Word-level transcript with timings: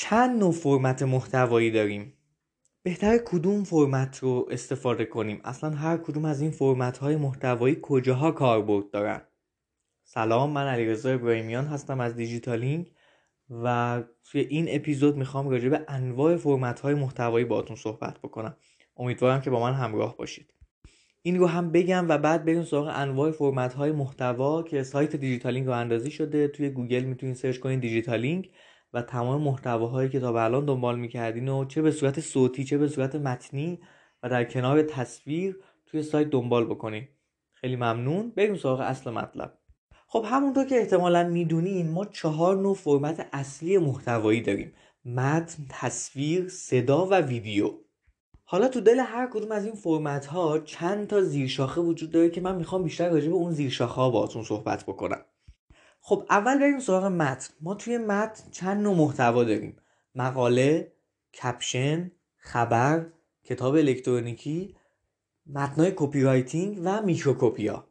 چند 0.00 0.38
نوع 0.38 0.52
فرمت 0.52 1.02
محتوایی 1.02 1.70
داریم؟ 1.70 2.12
بهتر 2.82 3.18
کدوم 3.18 3.64
فرمت 3.64 4.18
رو 4.18 4.48
استفاده 4.50 5.04
کنیم؟ 5.04 5.40
اصلا 5.44 5.70
هر 5.70 5.96
کدوم 5.96 6.24
از 6.24 6.40
این 6.40 6.50
فرمت 6.50 6.98
های 6.98 7.16
محتوایی 7.16 7.78
کجاها 7.82 8.30
کاربرد 8.30 8.90
دارن؟ 8.90 9.20
سلام 10.04 10.50
من 10.50 10.66
علیرضا 10.66 11.10
ابراهیمیان 11.10 11.66
هستم 11.66 12.00
از 12.00 12.16
دیجیتالینگ 12.16 12.92
و 13.50 14.02
توی 14.24 14.40
این 14.40 14.66
اپیزود 14.68 15.16
می‌خوام 15.16 15.48
راجع 15.48 15.68
به 15.68 15.84
انواع 15.88 16.36
فرمت 16.36 16.80
های 16.80 16.94
محتوایی 16.94 17.44
باهاتون 17.44 17.76
صحبت 17.76 18.18
بکنم. 18.18 18.56
امیدوارم 18.96 19.40
که 19.40 19.50
با 19.50 19.60
من 19.60 19.72
همراه 19.72 20.16
باشید. 20.16 20.54
این 21.22 21.38
رو 21.38 21.46
هم 21.46 21.72
بگم 21.72 22.06
و 22.08 22.18
بعد 22.18 22.44
بریم 22.44 22.62
سراغ 22.62 22.92
انواع 22.94 23.30
فرمت 23.30 23.74
های 23.74 23.92
محتوا 23.92 24.62
که 24.62 24.82
سایت 24.82 25.16
دیجیتالینگ 25.16 25.66
راه 25.66 25.72
اندازی 25.72 26.10
شده. 26.10 26.48
توی 26.48 26.70
گوگل 26.70 27.04
می‌تونید 27.04 27.36
سرچ 27.36 27.58
کنید 27.58 27.80
دیجیتالینگ 27.80 28.50
و 28.92 29.02
تمام 29.02 29.42
محتواهایی 29.42 30.08
که 30.08 30.20
تا 30.20 30.32
به 30.32 30.44
الان 30.44 30.64
دنبال 30.64 30.98
می‌کردین 30.98 31.48
و 31.48 31.64
چه 31.64 31.82
به 31.82 31.90
صورت 31.90 32.20
صوتی 32.20 32.64
چه 32.64 32.78
به 32.78 32.88
صورت 32.88 33.14
متنی 33.14 33.80
و 34.22 34.28
در 34.28 34.44
کنار 34.44 34.82
تصویر 34.82 35.56
توی 35.86 36.02
سایت 36.02 36.30
دنبال 36.30 36.64
بکنید 36.64 37.08
خیلی 37.52 37.76
ممنون. 37.76 38.30
بریم 38.30 38.56
سراغ 38.56 38.80
اصل 38.80 39.10
مطلب. 39.10 39.58
خب 40.06 40.24
همونطور 40.28 40.64
که 40.64 40.78
احتمالا 40.78 41.28
می‌دونین 41.28 41.90
ما 41.90 42.04
چهار 42.04 42.56
نوع 42.56 42.74
فرمت 42.74 43.28
اصلی 43.32 43.78
محتوایی 43.78 44.40
داریم. 44.40 44.72
متن، 45.04 45.66
تصویر، 45.70 46.48
صدا 46.48 47.06
و 47.06 47.14
ویدیو. 47.14 47.70
حالا 48.44 48.68
تو 48.68 48.80
دل 48.80 48.98
هر 48.98 49.26
کدوم 49.32 49.52
از 49.52 49.64
این 49.64 49.74
فرمت 49.74 50.26
ها 50.26 50.58
چند 50.58 51.06
تا 51.06 51.22
زیرشاخه 51.22 51.80
وجود 51.80 52.10
داره 52.10 52.30
که 52.30 52.40
من 52.40 52.56
می‌خوام 52.56 52.82
بیشتر 52.82 53.10
راجع 53.10 53.28
به 53.28 53.34
اون 53.34 53.52
زیرشاخه 53.52 53.94
ها 53.94 54.10
باهاتون 54.10 54.44
صحبت 54.44 54.84
بکنم. 54.84 55.24
خب 56.08 56.26
اول 56.30 56.58
بریم 56.58 56.80
سراغ 56.80 57.04
متن. 57.04 57.54
ما 57.60 57.74
توی 57.74 57.98
متن 57.98 58.50
چند 58.50 58.82
نوع 58.82 58.96
محتوا 58.96 59.44
داریم؟ 59.44 59.76
مقاله 60.14 60.92
کپشن 61.42 62.10
خبر 62.36 63.06
کتاب 63.44 63.74
الکترونیکی 63.74 64.76
متنای 65.46 65.92
copywriting 65.96 66.80
و 66.84 67.02
microcopy 67.02 67.79
ا. 67.79 67.88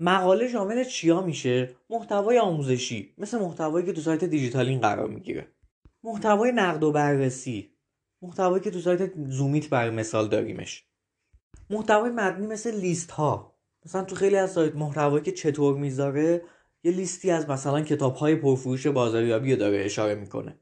مقاله 0.00 0.48
شامل 0.48 0.84
چیا 0.84 1.20
میشه؟ 1.20 1.76
محتوای 1.90 2.38
آموزشی 2.38 3.14
مثل 3.18 3.38
محتوایی 3.38 3.86
که 3.86 3.92
تو 3.92 4.00
سایت 4.00 4.24
دیجیتالینگ 4.24 4.80
قرار 4.80 5.08
می‌گیره. 5.08 5.52
محتوای 6.02 6.52
نقد 6.52 6.82
و 6.82 6.92
بررسی 6.92 7.70
محتوایی 8.22 8.62
که 8.62 8.70
تو 8.70 8.80
سایت 8.80 9.12
زومیت 9.28 9.68
بر 9.68 9.90
مثال 9.90 10.28
داریمش. 10.28 10.86
محتوای 11.70 12.10
متنی 12.10 12.46
مثل 12.46 12.80
لیست 12.80 13.10
ها 13.10 13.56
مثلا 13.86 14.04
تو 14.04 14.16
خیلی 14.16 14.36
از 14.36 14.52
سایت 14.52 14.74
محتوایی 14.74 15.24
که 15.24 15.32
چطور 15.32 15.78
می‌ذاره 15.78 16.42
یه 16.84 16.92
لیستی 16.92 17.30
از 17.30 17.48
مثلا 17.48 17.80
کتاب 17.80 18.14
های 18.14 18.36
پرفروش 18.36 18.86
بازاریابی 18.86 19.52
رو 19.52 19.58
داره 19.58 19.84
اشاره 19.84 20.14
می‌کنه. 20.14 20.58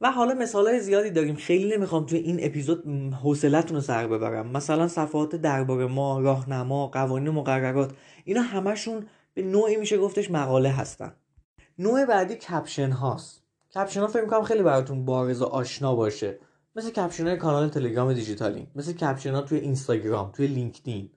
و 0.00 0.10
حالا 0.10 0.34
مثال 0.34 0.66
های 0.66 0.80
زیادی 0.80 1.10
داریم. 1.10 1.34
خیلی 1.34 1.76
نمی‌خوام 1.76 2.06
توی 2.06 2.18
این 2.18 2.38
اپیزود 2.42 2.84
حوصلتون 3.22 3.76
رو 3.76 3.82
سر 3.82 4.06
ببرم. 4.06 4.50
مثلا 4.50 4.88
صفحات 4.88 5.36
درباره 5.36 5.86
ما 5.86 6.20
راهنما 6.20 6.86
قوانین 6.86 7.30
مقررات 7.30 7.92
اینا 8.24 8.42
همشون 8.42 9.06
به 9.34 9.42
نوعی 9.42 9.76
میشه 9.76 9.98
گفتش 9.98 10.30
مقاله 10.30 10.68
هستن. 10.68 11.12
نوع 11.78 12.04
بعدی 12.04 12.34
کپشن 12.34 12.90
هاست. 12.90 13.42
کپشن 13.74 14.00
ها 14.00 14.06
فکر 14.06 14.22
می‌کنم 14.22 14.42
خیلی 14.42 14.62
براتون 14.62 15.04
بارز 15.04 15.42
و 15.42 15.44
آشنا 15.44 15.94
باشه. 15.94 16.38
مثل 16.76 16.90
کپشن 16.90 17.26
های 17.26 17.36
کانال 17.36 17.68
تلگرام 17.68 18.12
دیجیتالینگ 18.12 18.66
مثل 18.76 18.92
کپشن 18.92 19.34
ها 19.34 19.40
توی 19.40 19.58
اینستاگرام 19.58 20.30
توی 20.32 20.46
لینکدین. 20.46 21.10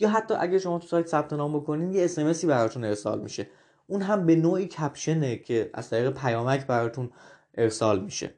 یا 0.00 0.08
حتی 0.08 0.34
اگه 0.34 0.58
شما 0.58 0.78
تو 0.78 0.86
سایت 0.86 1.06
ثبت 1.06 1.32
نام 1.32 1.60
بکنین 1.60 1.92
یه 1.92 2.04
SMS 2.04 2.36
ی 2.36 2.46
براتون 2.46 2.84
ارسال 2.84 3.20
میشه. 3.20 3.46
اون 3.86 4.02
هم 4.02 4.26
به 4.26 4.36
نوعی 4.36 4.66
کپشنه 4.66 5.36
که 5.36 5.70
از 5.74 5.90
طریق 5.90 6.10
پیامک 6.10 6.66
براتون 6.66 7.10
ارسال 7.54 8.04
میشه. 8.04 8.34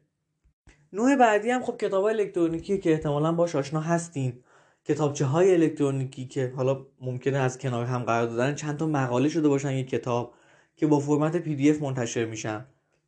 نوع 0.92 1.16
بعدی 1.16 1.50
هم 1.50 1.62
خب 1.62 1.76
کتاب 1.76 2.04
الکترونیکی 2.04 2.78
که 2.78 2.92
احتمالا 2.92 3.32
باش 3.32 3.54
آشنا 3.54 3.80
هستین. 3.80 4.44
کتابچه 4.84 5.24
های 5.24 5.54
الکترونیکی 5.54 6.26
که 6.26 6.52
حالا 6.56 6.86
ممکنه 7.00 7.38
از 7.38 7.58
کنار 7.58 7.86
هم 7.86 8.02
قرار 8.02 8.26
دادن 8.26 8.54
چند 8.54 8.76
تا 8.76 8.86
مقاله 8.86 9.28
شده 9.28 9.48
باشن 9.48 9.72
یک 9.72 9.88
کتاب 9.88 10.34
که 10.76 10.86
با 10.86 10.98
فرمت 10.98 11.36
PDF 11.36 11.82
منتشر 11.82 12.24
میشن 12.24 12.66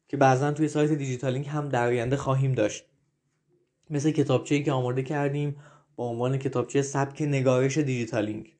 که 0.08 0.16
بعضا 0.16 0.52
توی 0.52 0.68
سایت 0.68 0.90
دیجیتالینگ 0.90 1.46
هم 1.46 1.68
در 1.68 1.86
آینده 1.86 2.16
خواهیم 2.16 2.52
داشت. 2.52 2.84
مثل 3.90 4.10
کتابچه 4.10 4.62
که 4.62 4.72
آماده 4.72 5.02
کردیم 5.02 5.56
با 5.96 6.08
عنوان 6.08 6.38
کتابچه 6.38 6.82
سبک 6.82 7.22
نگارش 7.22 7.78
دیجیتالینگ 7.78 8.55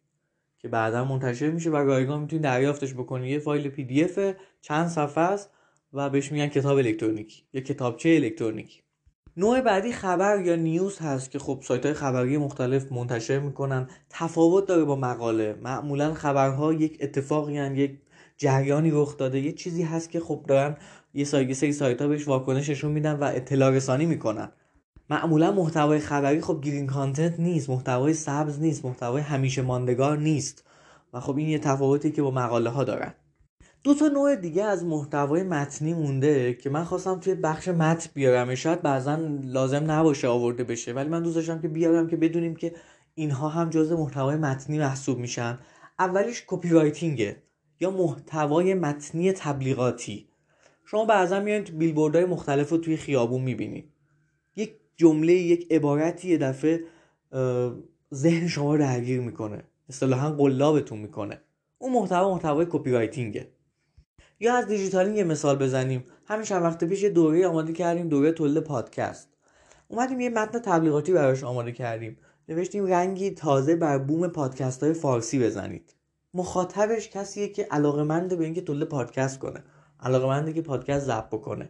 که 0.67 0.71
بعدا 0.71 1.05
منتشر 1.05 1.51
میشه 1.51 1.71
و 1.71 1.77
رایگان 1.77 2.21
می‌تونید 2.21 2.45
دریافتش 2.45 2.95
بکنید 2.95 3.31
یه 3.31 3.39
فایل 3.39 3.69
PDF 3.69 4.19
چند 4.61 4.89
صفحه 4.89 5.25
است 5.25 5.51
و 5.93 6.11
بهش 6.11 6.33
میگن 6.33 6.47
کتاب 6.47 6.79
الکترونیکی 6.79 7.43
یا 7.53 7.61
کتابچه 7.61 8.09
الکترونیکی. 8.09 8.81
نوع 9.37 9.61
بعدی 9.61 9.93
خبر 9.93 10.41
یا 10.41 10.57
news 10.57 10.99
هست 10.99 11.31
که 11.31 11.39
خب 11.39 11.61
سایت 11.63 11.85
های 11.85 11.95
خبری 11.95 12.37
مختلف 12.37 12.93
منتشر 12.93 13.39
می‌کنن. 13.39 13.89
تفاوت 14.11 14.67
داره 14.67 14.85
با 14.85 14.97
مقاله. 14.97 15.57
معمولا 15.63 16.15
خبرها 16.15 16.73
یک 16.73 16.99
اتفاقی 17.01 17.59
هن، 17.59 17.77
یک 17.77 17.99
جریانی 18.37 18.91
رخ 18.91 19.17
داده. 19.17 19.41
یه 19.41 19.53
چیزی 19.53 19.83
هست 19.83 20.11
که 20.11 20.21
خب 20.21 20.45
دارن 20.49 20.77
یه 21.15 21.25
سری 21.25 21.73
سایت 21.73 22.03
ها 22.03 22.09
بهش 22.09 22.29
واکنششون 22.29 22.93
میدن 22.93 23.13
و 23.13 23.25
اطلاع 23.25 23.71
رسانی 23.71 24.07
می‌کنن. 24.07 24.53
معمولا 25.11 25.53
محتوای 25.53 25.99
خبری 25.99 26.41
خب 26.41 26.61
گرین 26.63 26.87
کانتنت 26.87 27.41
نیست 27.41 27.71
محتوای 27.71 28.15
سبز 28.15 28.61
نیست 28.61 28.85
محتوای 28.85 29.23
همیشه 29.23 29.63
ماندگار 29.63 30.19
نیست. 30.19 30.65
و 31.13 31.21
خب 31.21 31.37
این 31.37 31.49
یه 31.49 31.59
تفاوتی 31.59 32.11
که 32.11 32.23
با 32.23 32.31
مقاله 32.31 32.71
ها 32.71 32.85
دارن. 32.85 33.15
دو 33.85 33.95
تا 33.95 34.09
نوع 34.09 34.37
دیگه 34.37 34.65
از 34.65 34.85
محتوای 34.85 35.43
متنی 35.43 35.95
مونده 35.95 36.55
که 36.55 36.71
من 36.71 36.85
خواستم 36.85 37.21
توی 37.21 37.35
بخش 37.35 37.69
متن 37.69 38.11
بیارم. 38.15 38.55
شاید 38.55 38.83
بعضا 38.83 39.19
لازم 39.43 39.91
نباشه 39.91 40.29
آورده 40.29 40.65
بشه 40.65 40.93
ولی 40.93 41.09
من 41.09 41.23
دوست 41.23 41.37
داشتم 41.37 41.61
که 41.61 41.69
بیارم 41.69 42.09
که 42.09 42.17
بدونیم 42.17 42.57
که 42.57 42.75
اینها 43.15 43.49
هم 43.49 43.71
جزء 43.71 43.97
محتوای 43.97 44.37
متنی 44.37 44.79
محسوب 44.79 45.19
میشن. 45.19 45.59
اولیش 45.99 46.45
کپی 46.47 46.69
رایتینگه 46.69 47.43
یا 47.81 47.91
محتوای 47.91 48.75
متنی 48.75 49.33
تبلیغاتی. 49.33 50.29
شما 50.85 51.05
بعضا 51.05 51.41
میایین 51.41 51.65
تو 51.65 51.73
بیلبوردهای 51.73 52.25
مختلف 52.25 52.71
رو 52.71 52.79
توی 52.79 52.97
خیابون 52.97 53.43
می‌بینید. 53.43 53.93
یک 54.57 54.75
جمله 54.97 55.33
یک 55.33 55.73
عبارتی 55.73 56.29
یه 56.29 56.39
دفعه 56.39 56.81
ذهن 58.15 58.49
شما 58.49 58.75
رو 58.75 58.81
درگیر 58.81 59.21
می‌کنه. 59.21 59.63
اصطلاحا 59.89 60.31
قلابتون 60.31 60.99
می‌کنه. 60.99 61.41
اون 61.79 61.93
محتوا 61.93 62.35
محتوای 62.35 62.67
copywriting 62.71 62.91
ه 62.91 63.49
یا 64.41 64.55
از 64.55 64.67
دیجیتالینگ 64.67 65.17
یه 65.17 65.25
مثال 65.25 65.57
بزنیم. 65.57 66.05
همین 66.27 66.45
چند 66.45 66.63
وقت 66.63 66.85
پیش 66.85 67.03
یه 67.03 67.11
دوره 67.11 67.47
آماده 67.47 67.73
کردیم 67.73 68.09
دوره 68.09 68.33
تولید 68.33 68.63
پادکست. 68.63 69.29
اومدیم 69.89 70.21
یه 70.21 70.29
متن 70.29 70.59
تبلیغاتی 70.59 71.13
براش 71.13 71.45
آماده 71.45 71.73
کردیم. 71.73 72.19
نوشتیم 72.49 72.87
رنگی 72.87 73.31
تازه 73.31 73.77
بر 73.77 73.99
بوم 73.99 74.29
پادکست 74.29 74.83
های 74.83 74.93
فارسی 74.93 75.39
بزنید. 75.39 75.95
مخاطبش 76.35 77.09
کسیه 77.09 77.49
که 77.49 77.69
علاقمنده 77.71 78.37
به 78.37 78.45
اینکه 78.45 78.61
تولید 78.61 78.89
پادکست 78.89 79.39
کنه. 79.39 79.65
علاقمنده 80.01 80.53
که 80.53 80.63
پادکست 80.63 81.07
ضبط 81.07 81.29
بکنه. 81.29 81.69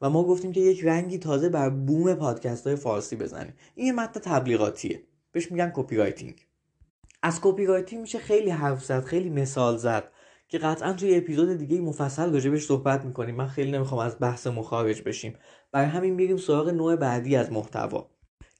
و 0.00 0.10
ما 0.10 0.24
گفتیم 0.24 0.52
که 0.52 0.60
یک 0.60 0.84
رنگی 0.84 1.18
تازه 1.18 1.48
بر 1.48 1.70
بوم 1.70 2.14
پادکست 2.14 2.66
های 2.66 2.76
فارسی 2.76 3.16
بزنیم. 3.16 3.54
این 3.74 3.86
یه 3.86 3.92
متن 3.92 4.20
تبلیغاتیه. 4.20 5.02
بهش 5.32 5.52
میگن 5.52 5.72
copywriting 5.74 6.46
از 7.22 7.40
copywriting 7.42 8.00
میشه 8.00 8.18
خیلی 8.18 8.50
حرف 8.50 8.84
زد 8.84 9.04
خیلی 9.04 9.30
مثال 9.30 9.76
زد 9.76 10.12
که 10.48 10.58
قطعا 10.58 10.92
توی 10.92 11.16
اپیزود 11.16 11.58
دیگه 11.58 11.80
مفصل 11.80 12.32
راجبش 12.32 12.66
صحبت 12.66 13.04
می‌کنیم. 13.04 13.34
من 13.34 13.46
خیلی 13.46 13.70
نمی‌خوام 13.70 14.00
از 14.00 14.16
بحثم 14.20 14.46
خارج 14.46 15.02
بشیم. 15.02 15.38
برای 15.72 15.86
همین 15.86 16.14
میریم 16.14 16.36
سراغ 16.36 16.68
نوع 16.68 16.96
بعدی 16.96 17.36
از 17.36 17.52
محتوا. 17.52 18.10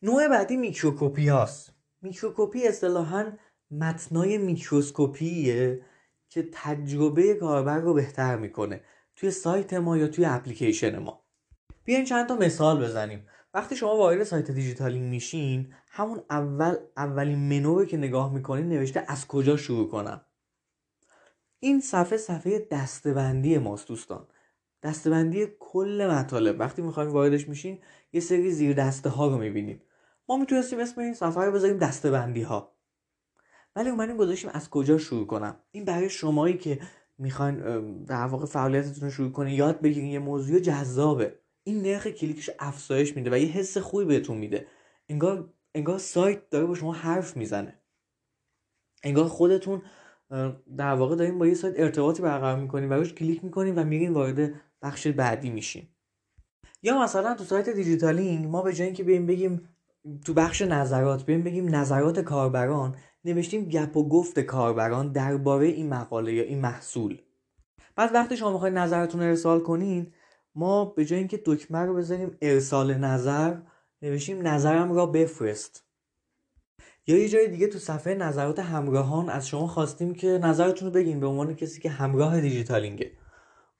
نوع 0.03 0.28
بعدی 0.28 0.56
microcopy 0.56 1.28
هاست. 1.28 1.72
microcopy 2.03 2.66
اصطلاحا 2.66 3.32
متنای 3.71 4.38
میکروسکوپیه 4.38 5.81
که 6.28 6.48
تجربه 6.53 7.34
کاربر 7.34 7.78
رو 7.78 7.94
بهتر 7.94 8.37
می‌کنه. 8.37 8.81
توی 9.16 9.31
سایت 9.31 9.75
ما 9.75 9.97
یا 9.97 10.09
توی 10.09 10.25
اپلیکیشن 10.25 10.98
ما. 10.98 11.28
بیاین 11.88 12.04
چند 12.04 12.28
تا 12.28 12.36
مثال 12.36 12.84
بزنیم. 12.84 13.27
وقتی 13.54 13.77
شما 13.77 13.97
وارد 13.97 14.24
سایت 14.24 14.51
دیجیتالینگ 14.51 15.10
میشین 15.10 15.74
همون 15.91 16.22
اول 16.30 16.74
اولین 16.97 17.39
منو 17.39 17.74
رو 17.74 17.84
که 17.84 17.97
نگاه 17.97 18.33
می‌کنین 18.34 18.68
نوشته 18.68 19.04
از 19.09 19.27
کجا 19.27 19.57
شروع 19.57 19.89
کنم. 19.89 20.21
این 21.60 21.80
صفحه 21.80 22.18
صفحه 22.18 22.68
دسته‌بندی 22.71 23.59
ماست 23.59 23.89
دوستان. 23.89 24.27
دسته‌بندی 24.83 25.47
کل 25.60 26.09
مطالب. 26.10 26.60
وقتی 26.60 26.83
می‌خوایم 26.83 27.10
واردش 27.10 27.48
میشین 27.48 27.78
یه 28.13 28.21
سری 28.21 28.51
زیر 28.51 28.77
دسته 28.77 29.09
ها 29.10 29.27
رو 29.27 29.39
می‌بینیم 29.39 29.83
ما 30.28 30.36
می‌تونستیم 30.36 30.78
اسم 30.78 31.01
این 31.01 31.15
صفحه 31.15 31.45
رو 31.45 31.53
بذاریم 31.53 31.78
دستبندی 31.78 32.42
ها 32.42 32.77
ولی 33.77 33.91
اومدیم 33.91 34.16
گذاشتیم 34.16 34.51
از 34.54 34.71
کجا 34.71 34.98
شروع 34.98 35.27
کنم. 35.27 35.57
این 35.71 35.84
برای 35.84 36.10
شمایی 36.10 36.59
که 36.59 36.80
می‌خواین 37.18 37.59
در 38.04 38.27
واقع 38.27 38.47
فعالیتتون 38.47 39.04
رو 39.04 39.10
شروع 39.10 39.33
کنین 39.33 39.54
یاد 39.54 39.80
بگیرین 39.80 40.10
یه 40.10 40.18
موضوع 40.18 40.59
جذابه. 40.59 41.39
این 41.68 41.82
نرخ 41.82 42.06
کلیکش 42.06 42.50
افزایش 42.59 43.16
میده 43.16 43.30
و 43.30 43.38
یه 43.38 43.48
حس 43.48 43.78
خوبی 43.78 44.04
بهتون 44.04 44.36
میده. 44.36 44.66
انگار 45.09 45.50
انگار 45.74 45.98
سایت 45.98 46.50
داره 46.50 46.66
با 46.66 46.74
شما 46.74 46.92
حرف 46.92 47.36
می‌زنه. 47.36 47.78
انگار 49.04 49.28
خودتون 49.28 49.82
در 50.76 50.94
واقع 50.94 51.16
داریم 51.16 51.38
با 51.38 51.47
یه 51.47 51.54
سایت 51.54 51.74
ارتباطی 51.76 52.22
برقرار 52.22 52.59
می‌کنیم 52.59 52.91
و 52.91 52.92
روش 52.92 53.12
کلیک 53.15 53.44
می‌کنیم 53.44 53.74
و 53.76 53.84
میرین 53.84 54.12
وارد 54.12 54.50
بخش 54.82 55.06
بعدی 55.06 55.50
میشین. 55.50 55.88
یا 56.82 57.03
مثلا 57.03 57.34
تو 57.34 57.44
سایت 57.44 57.68
دیجیتالینگ 57.68 58.47
ما 58.47 58.62
به 58.62 58.72
جای 58.72 58.86
اینکه 58.86 59.04
بریم 59.04 59.26
بگیم 59.26 59.68
تو 60.24 60.34
بخش 60.34 60.62
نظرات 60.62 61.26
بریم 61.26 61.42
بگیم 61.42 61.74
نظرات 61.74 62.20
کاربران 62.20 62.97
نوشتیم 63.24 63.65
گپ 63.65 63.97
و 63.97 64.09
گفت 64.09 64.41
کاربران 64.41 65.12
درباره 65.12 65.66
این 65.66 65.88
مقاله 65.88 66.32
یا 66.32 66.42
این 66.42 66.60
محصول. 66.60 67.18
بعد 67.97 68.15
وقتی 68.15 68.36
شما 68.36 68.53
می‌خواید 68.53 68.74
نظرتون 68.74 69.20
ارسال 69.20 69.60
کنین 69.60 70.12
ما 70.54 70.84
به 70.84 71.04
جای 71.04 71.18
اینکه 71.18 71.42
دکمه 71.45 71.78
رو 71.78 71.95
بذاریم 71.95 72.36
ارسال 72.42 72.95
نظر 72.95 73.56
نوشیم 74.03 74.47
نظرم 74.47 74.92
را 74.92 75.06
بفرست. 75.06 75.84
یا 77.06 77.18
یه 77.18 77.28
جای 77.28 77.48
دیگه 77.48 77.66
تو 77.66 77.78
صفحه 77.78 78.15
نظرات 78.15 78.59
همراهان 78.59 79.28
از 79.28 79.48
شما 79.48 79.66
خواستیم 79.66 80.15
که 80.15 80.28
نظرتون 80.28 80.89
رو 80.89 80.95
بگین 80.95 81.21
به 81.21 81.27
عنوان 81.27 81.54
کسی 81.54 81.80
که 81.80 81.91
همراه 81.91 82.41
دیجیتالینگه. 82.41 83.12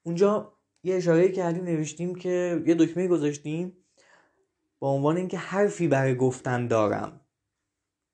اونجا 0.03 0.53
یه 0.83 0.95
اشاره 0.95 1.31
کردیم 1.31 1.63
نوشتیم 1.63 2.15
که 2.15 2.63
یه 2.65 2.75
دکمه 2.75 3.07
گذاشتیم 3.07 3.77
با 4.79 4.89
عنوان 4.91 5.17
اینکه 5.17 5.37
حرفی 5.37 5.87
برای 5.87 6.15
گفتن 6.15 6.67
دارم. 6.67 7.21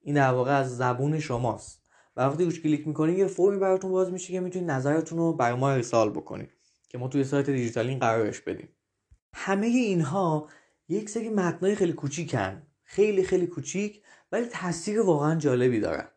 این 0.01 0.15
در 0.15 0.31
واقع 0.31 0.57
از 0.59 0.77
زبون 0.77 1.19
شماست. 1.19 1.81
و 2.15 2.21
وقتی 2.21 2.45
روش 2.45 2.61
کلیک 2.61 2.87
می‌کنید 2.87 3.17
یه 3.17 3.27
فرمی 3.27 3.57
براتون 3.57 3.91
باز 3.91 4.11
میشه 4.11 4.33
که 4.33 4.39
می‌تونید 4.39 4.71
نظرتون 4.71 5.17
رو 5.17 5.33
برای 5.33 5.59
ما 5.59 5.71
ارسال 5.71 6.09
بکنید. 6.09 6.54
که 6.95 6.99
ما 6.99 7.07
توی 7.07 7.23
سایت 7.23 7.49
دیجیتالین 7.49 7.99
قرارش 7.99 8.41
بدیم. 8.41 8.69
همه 9.33 9.67
اینها 9.67 10.49
یک 10.89 11.09
سری 11.09 11.29
متنای 11.29 11.75
خیلی 11.75 11.93
کوچیکن 11.93 12.61
خیلی 12.83 13.23
خیلی 13.23 13.47
کوچیک 13.47 14.01
ولی 14.31 14.45
تاثیر 14.45 15.01
واقعا 15.01 15.35
جالبی 15.35 15.79
دارن. 15.79 16.07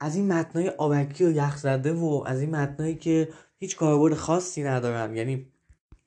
از 0.00 0.16
این 0.16 0.32
متنای 0.32 0.68
آبکی 0.68 1.24
و 1.24 1.30
یخ 1.30 1.56
زده 1.56 1.92
و 1.92 2.24
از 2.26 2.40
این 2.40 2.50
متنایی 2.50 2.94
که 2.94 3.28
هیچ 3.58 3.76
کاربرد 3.76 4.14
خاصی 4.14 4.62
ندارن 4.62 5.16
یعنی 5.16 5.52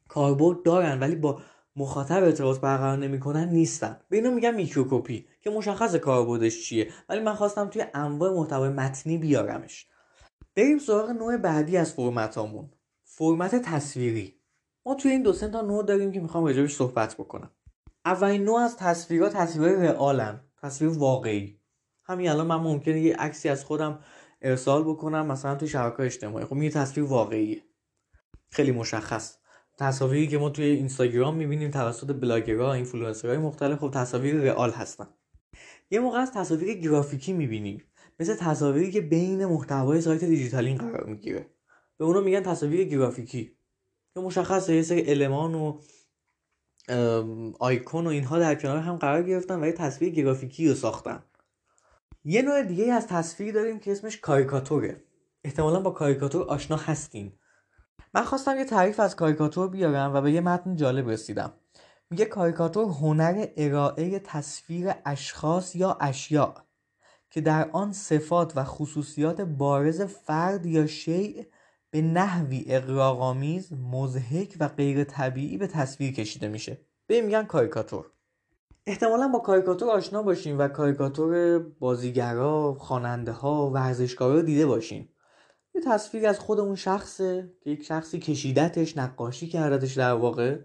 کاربرد 0.07 0.63
دارن 0.63 0.99
ولی 0.99 1.15
با 1.15 1.41
مخاطب 1.75 2.23
ارتباط 2.23 2.59
برقرار 2.59 2.97
نمی‌کنن 2.97 3.49
نیستن. 3.49 3.99
به 4.09 4.17
اینا 4.17 4.29
میگم 4.29 4.53
میکروکوپی 4.53 5.25
که 5.41 5.49
مشخص 5.49 5.95
کاربردش 5.95 6.65
چیه. 6.65 6.91
ولی 7.09 7.19
من 7.19 7.33
خواستم 7.33 7.67
توی 7.67 7.85
انواع 7.93 8.33
محتوای 8.33 8.69
متنی 8.69 9.17
بیارمش. 9.17 9.87
بریم 10.55 10.79
سراغ 10.79 11.09
نوع 11.09 11.37
بعدی 11.37 11.77
از 11.77 11.93
فرمتامون. 11.93 12.69
فرمت 13.17 13.55
تصویری. 13.55 14.41
ما 14.85 14.95
توی 14.95 15.11
این 15.11 15.23
دو 15.23 15.33
تا 15.33 15.61
نوع 15.61 15.83
داریم 15.83 16.11
که 16.11 16.19
می‌خوام 16.19 16.45
راجبش 16.45 16.75
صحبت 16.75 17.15
بکنم. 17.15 17.51
اولین 18.05 18.43
نوع 18.43 18.59
از 18.59 18.77
تصویرها 18.77 19.29
تصویر 19.29 19.71
رئالن 19.71 20.39
تصویر 20.61 20.91
واقعی. 20.91 21.59
همین 22.03 22.29
الان 22.29 22.47
من 22.47 22.55
ممکنه 22.55 23.01
یه 23.01 23.15
عکسی 23.15 23.49
از 23.49 23.65
خودم 23.65 23.99
ارسال 24.41 24.83
بکنم 24.83 25.25
مثلا 25.25 25.55
توی 25.55 25.67
شبکه 25.67 26.03
اجتماعی. 26.03 26.45
خب 26.45 26.57
یه 26.57 26.69
تصویر 26.69 27.05
واقعیه. 27.05 27.61
خیلی 28.49 28.71
مشخص. 28.71 29.37
تصاویری 29.77 30.27
که 30.27 30.37
ما 30.37 30.49
توی 30.49 30.65
اینستاگرام 30.65 31.35
می‌بینیم 31.35 31.71
توسط 31.71 32.15
بلاگرها 32.15 32.73
اینفلوئنسرهای 32.73 33.37
مختلف 33.37 33.79
خب 33.79 33.91
تصاویر 33.91 34.35
real 34.35 34.71
هستن. 34.71 35.07
یه 35.91 35.99
موقع 35.99 36.17
از 36.17 36.31
تصاویر 36.31 36.77
گرافیکی 36.77 37.33
می‌بینیم. 37.33 37.83
مثل 38.19 38.35
تصاویری 38.35 38.91
که 38.91 39.01
بین 39.01 39.45
محتوای 39.45 40.01
سایت 40.01 40.23
دیجیتالینگ 40.23 40.77
قرار 40.77 41.05
می‌گیره. 41.05 41.54
به 41.97 42.05
اونو 42.05 42.21
میگن 42.21 42.43
تصاویر 42.43 42.87
گرافیکی 42.87 43.57
که 44.13 44.19
مشخصه 44.19 44.75
یه 44.75 44.81
سری 44.81 45.11
المان 45.11 45.55
و 45.55 45.79
آیکون 47.59 48.07
و 48.07 48.09
اینها 48.09 48.39
در 48.39 48.55
کنار 48.55 48.77
هم 48.77 48.95
قرار 48.95 49.23
گرفتن 49.23 49.63
و 49.63 49.65
یه 49.65 49.71
تصویر 49.71 50.13
گرافیکی 50.13 50.69
رو 50.69 50.75
ساختن. 50.75 51.23
یه 52.23 52.41
نوع 52.41 52.63
دیگه 52.63 52.93
از 52.93 53.07
تصویر 53.07 53.53
داریم 53.53 53.79
که 53.79 53.91
اسمش 53.91 54.19
کاریکاتوره. 54.19 55.03
احتمالا 55.43 55.79
با 55.79 55.91
کاریکاتور 55.91 56.43
آشنا 56.43 56.77
هستین. 56.77 57.33
من 58.13 58.23
خواستم 58.23 58.57
یه 58.57 58.65
تعریف 58.65 58.99
از 58.99 59.15
کاریکاتور 59.15 59.69
بیارم 59.69 60.13
و 60.13 60.21
به 60.21 60.31
یه 60.31 60.41
متن 60.41 60.75
جالب 60.75 61.09
رسیدم. 61.09 61.53
میگه 62.09 62.25
کاریکاتور 62.25 62.85
هنر 62.85 63.47
ارائه 63.57 64.19
تصویر 64.19 64.91
اشخاص 65.05 65.75
یا 65.75 65.97
اشیاء 66.01 66.53
که 67.29 67.41
در 67.41 67.69
آن 67.71 67.93
صفات 67.93 68.57
و 68.57 68.63
خصوصیات 68.63 69.41
بارز 69.41 70.01
فرد 70.01 70.65
یا 70.65 70.87
شیء 70.87 71.43
به 71.95 72.01
نحوی 72.01 72.65
اقراق‌آمیز 72.67 73.73
مزهک 73.91 74.57
و 74.59 74.67
غیر 74.67 75.03
طبیعی 75.03 75.57
به 75.57 75.67
تصویر 75.67 76.13
کشیده 76.13 76.47
میشه. 76.47 76.77
به 77.07 77.21
میگن 77.21 77.43
کاریکاتور. 77.43 78.05
احتمالا 78.85 79.27
با 79.27 79.39
کاریکاتور 79.39 79.89
آشنا 79.89 80.23
باشین 80.23 80.57
و 80.57 80.67
کاریکاتور 80.67 81.59
بازیگرا 81.59 82.75
خواننده 82.79 83.31
ها 83.31 83.69
ورزشکارا 83.69 84.41
دیده 84.41 84.65
باشین. 84.65 85.09
یه 85.75 85.81
تصویر 85.81 86.27
از 86.27 86.39
خود 86.39 86.59
اون 86.59 86.75
شخصه 86.75 87.53
که 87.61 87.69
یک 87.69 87.83
شخصی 87.83 88.19
کشیدتش 88.19 88.97
نقاشی 88.97 89.47
کردتش 89.47 89.93
در 89.93 90.13
واقع 90.13 90.59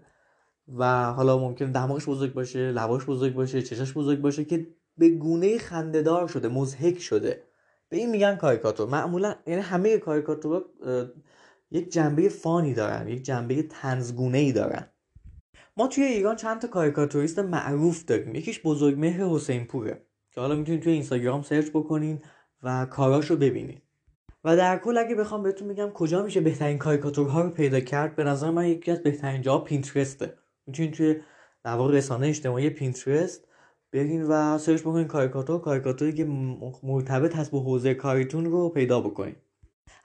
و 0.77 1.13
حالا 1.13 1.37
ممکن 1.37 1.71
دماغش 1.71 2.05
بزرگ 2.05 2.33
باشه 2.33 2.71
لباش 2.71 3.05
بزرگ 3.05 3.33
باشه 3.33 3.61
چشاش 3.61 3.93
بزرگ 3.93 4.21
باشه 4.21 4.45
که 4.45 4.67
به 4.97 5.09
گونه 5.09 5.57
خندهدار 5.57 6.27
شده 6.27 6.47
مزهک 6.47 6.99
شده. 6.99 7.43
به 7.91 7.97
این 7.97 8.09
میگن 8.09 8.35
کاریکاتور. 8.35 8.89
معمولا 8.89 9.35
یعنی 9.47 9.61
همه 9.61 9.97
کاریکاتورها 9.97 10.63
یک 11.71 11.91
جنبه 11.91 12.29
فانی 12.29 12.73
دارن 12.73 13.07
یک 13.07 13.23
جنبه 13.23 13.63
تنزگونه 13.63 14.37
ای 14.37 14.51
دارن. 14.51 14.87
ما 15.77 15.87
توی 15.87 16.03
ایران 16.03 16.35
چند 16.35 16.61
تا 16.61 16.67
کاریکاتوریست 16.67 17.39
معروف 17.39 18.05
داریم. 18.05 18.35
یکیش 18.35 18.61
بزرگ 18.61 18.99
مهر 18.99 19.23
حسین 19.23 19.65
پوره 19.65 20.05
که 20.31 20.41
حالا 20.41 20.55
می‌تونید 20.55 20.81
توی 20.81 20.93
اینستاگرام 20.93 21.41
search 21.41 21.69
بکنین 21.69 22.21
و 22.63 22.85
کاراشو 22.85 23.37
ببینید 23.37 23.81
و 24.43 24.57
در 24.57 24.77
کل 24.77 24.97
اگه 24.97 25.15
بخوام 25.15 25.43
بهتون 25.43 25.67
میگم 25.67 25.89
کجا 25.89 26.23
میشه 26.23 26.41
بهترین 26.41 26.77
کاریکاتورها 26.77 27.41
رو 27.41 27.49
پیدا 27.49 27.79
کرد 27.79 28.15
به 28.15 28.23
نظر 28.23 28.51
من 28.51 28.65
یکی 28.65 28.91
از 28.91 29.03
بهترین 29.03 29.41
جاها 29.41 29.59
پینترسته. 29.59 30.37
می‌تونید 30.67 30.93
توی 30.93 31.15
در 31.63 31.77
رسانه 31.87 32.27
اجتماعی 32.27 32.69
پینترست 32.69 33.47
برین 33.93 34.23
و 34.23 34.57
search 34.57 34.81
بکنین 34.81 35.07
کاریکاتور 35.07 35.61
کاریکاتوری 35.61 36.13
که 36.13 36.25
مرتبط 36.83 37.35
هست 37.35 37.51
با 37.51 37.59
حوزه 37.59 37.93
کاریتون 37.93 38.45
رو 38.45 38.69
پیدا 38.69 39.01
بکنین. 39.01 39.35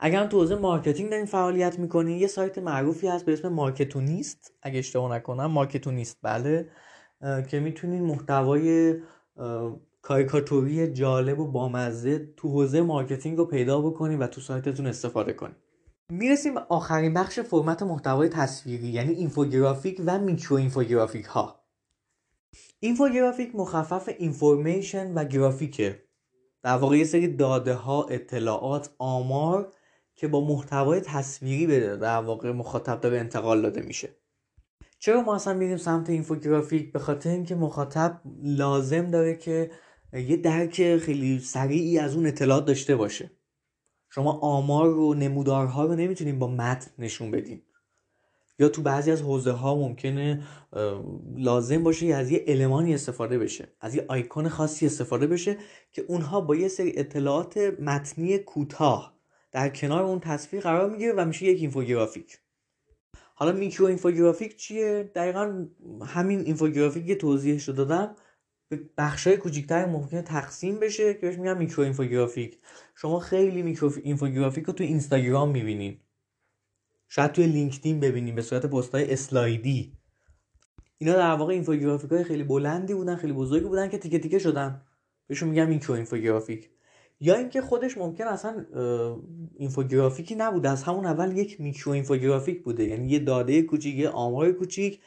اگر 0.01 0.23
هم 0.23 0.29
تو 0.29 0.39
حوزه 0.39 0.55
marketing 0.55 1.11
دارین 1.11 1.27
فعالیت 1.27 1.79
می‌کنین 1.79 2.19
یه 2.19 2.27
سایت 2.27 2.59
معروفی 2.59 3.09
هست 3.09 3.25
به 3.25 3.33
اسم 3.33 3.49
مارکتونیست. 3.49 4.53
اگه 4.63 4.79
اشتباه 4.79 5.15
نکنم 5.15 5.47
مارکتونیست. 5.47 6.19
بله. 6.23 6.69
که 7.49 7.61
می‌تونین 7.61 8.03
محتوای 8.03 8.95
کاریکاتوری 10.03 10.93
جالب 10.93 11.39
و 11.39 11.47
بامزه 11.47 12.33
تو 12.37 12.49
حوزه 12.49 12.83
marketing 12.83 13.39
رو 13.39 13.45
پیدا 13.45 13.81
بکنین 13.81 14.19
و 14.19 14.27
تو 14.27 14.41
سایتتون 14.41 14.87
استفاده 14.87 15.33
کنین. 15.33 15.55
می‌رسیم 16.13 16.55
به 16.55 16.61
آخرین 16.69 17.15
بخش 17.15 17.41
فرمت 17.41 17.83
محتوای 17.83 18.29
تصویری 18.29 18.87
یعنی 18.87 19.13
اینفوگرافیک 19.13 20.03
و 20.07 20.19
میکرو 20.19 20.57
اینفوگرافیک 20.57 21.25
ها 21.25 21.66
اینفوگرافیک 22.81 23.55
مخفف 23.55 24.09
information 24.19 25.15
و 25.15 25.25
گرافیکه 25.25 26.03
در 26.63 26.77
واقع 26.77 26.97
یه 26.97 27.05
سری 27.05 27.37
داده 27.37 27.75
ها 27.75 28.05
اطلاعات 28.05 28.95
آمار 28.99 29.73
که 30.15 30.29
با 30.29 30.47
محتوای 30.47 31.01
تصویری 31.01 31.67
به 31.67 31.97
در 31.97 32.21
واقع 32.21 32.53
مخاطب 32.53 33.01
داره 33.01 33.19
انتقال 33.19 33.63
داده 33.63 33.83
میشه. 33.83 34.17
چرا 34.99 35.23
ما 35.23 35.35
اصلا 35.35 35.55
میریم 35.55 35.77
سمت 35.77 36.11
اینفوگرافیک 36.11 36.93
به 36.93 36.99
خاطر 36.99 37.31
اینکه 37.31 37.55
مخاطب 37.55 38.21
لازم 38.43 39.11
داره 39.11 39.37
که 39.37 39.71
یه 40.13 40.37
درک 40.37 40.97
خیلی 40.97 41.39
سریعی 41.39 41.99
از 41.99 42.17
اون 42.17 42.27
اطلاعات 42.27 42.65
داشته 42.65 42.97
باشه. 42.97 43.31
شما 44.11 44.33
آمار 44.33 44.89
و 44.89 45.15
نمودارها 45.15 45.85
رو 45.85 45.95
نمی‌تونیم 45.95 46.39
با 46.39 46.47
متن 46.47 46.91
نشون 46.99 47.31
بدین 47.31 47.63
یا 48.59 48.69
تو 48.69 48.83
بعضی 48.83 49.11
از 49.11 49.23
حوزه 49.23 49.51
ها 49.51 49.75
ممکنه 49.75 50.43
لازم 51.37 51.83
باشه 51.83 52.07
از 52.07 52.31
یه 52.31 52.45
المانی 52.49 52.95
استفاده 52.95 53.39
بشه 53.39 53.69
از 53.81 53.95
یه 53.95 54.05
آیکون 54.09 54.49
خاصی 54.49 54.87
استفاده 54.87 55.27
بشه 55.27 55.57
که 55.93 56.05
اونها 56.09 56.41
با 56.41 56.57
یه 56.57 56.69
سری 56.69 56.93
اطلاعات 56.97 57.57
متنی 57.81 58.39
کوتاه 58.39 59.17
در 59.53 59.69
کنار 59.69 60.03
اون 60.03 60.21
تصویر 60.21 60.63
قرار 60.63 60.91
می‌گیره 60.91 61.13
و 61.13 61.25
میشه 61.25 61.47
یک 61.47 61.61
اینفوگرافیک. 61.61 62.39
حالا 63.35 63.53
میکرو 63.53 63.87
اینفوگرافیک 63.87 64.57
چیه؟ 64.57 65.11
دقیقا 65.15 65.67
همین 66.07 66.41
اینفوگرافیک 66.41 67.07
که 67.07 67.15
توضیحش 67.15 67.69
رو 67.69 67.75
دادم. 67.75 68.17
به 68.69 68.81
بخشای 68.99 69.37
کوچیکتر 69.37 69.87
ممکنه 69.87 70.23
تقسیم 70.23 70.81
بشه 70.81 71.15
که 71.15 71.21
بهش 71.21 71.39
میگن 71.39 71.59
میکرو 71.59 71.85
اینفوگرافیک. 71.85 72.59
شما 72.95 73.19
خیلی 73.19 73.63
میکرو 73.63 73.93
اینفوگرافیک 74.03 74.65
رو 74.65 74.73
تو 74.73 74.85
اینستاگرام 74.85 75.51
می‌بینین. 75.51 76.01
شاید 77.09 77.33
توی 77.33 77.47
لینکدین 77.47 78.01
ببینیم 78.01 78.35
به 78.35 78.43
صورت 78.43 78.91
های 78.95 79.13
اسلایدی. 79.13 79.93
اینا 80.99 81.13
در 81.13 81.35
واقع 81.35 81.53
اینفوگرافیک 81.53 82.11
های 82.11 82.25
خیلی 82.25 82.45
بلندی 82.45 82.95
بودن 82.95 83.17
خیلی 83.17 83.33
بزرگی 83.33 83.67
بودن 83.67 83.89
که 83.89 83.99
تیکه 83.99 84.19
تیکه 84.19 84.39
شدن. 84.39 84.83
بهشون 85.27 85.49
میگم 85.49 85.69
میکرو 85.69 85.95
اینفوگرافیک. 85.95 86.71
یا 87.21 87.35
اینکه 87.35 87.61
خودش 87.61 87.99
ممکن 87.99 88.25
اصلا 88.25 88.67
اینفوگرافیکی 89.59 90.35
نبوده. 90.35 90.71
از 90.71 90.83
همون 90.83 91.07
اول 91.07 91.39
یک 91.39 91.61
میکرو 91.61 91.93
اینفوگرافیک 91.93 92.63
بوده. 92.63 92.85
یعنی 92.85 93.09
یه 93.09 93.19
داده 93.19 93.63
کوچیک 93.63 93.97
یه 93.97 94.09
آمار 94.09 94.53
کوچیک 94.53 95.01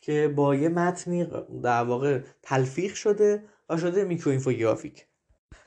که 0.00 0.32
با 0.36 0.54
یه 0.54 0.68
متنی 0.68 1.26
در 1.62 1.84
واقع 1.84 2.20
تلفیق 2.42 2.94
شده 2.94 3.44
و 3.68 3.76
شده 3.76 4.04
میکرو 4.04 4.30
اینفوگرافیک. 4.30 5.06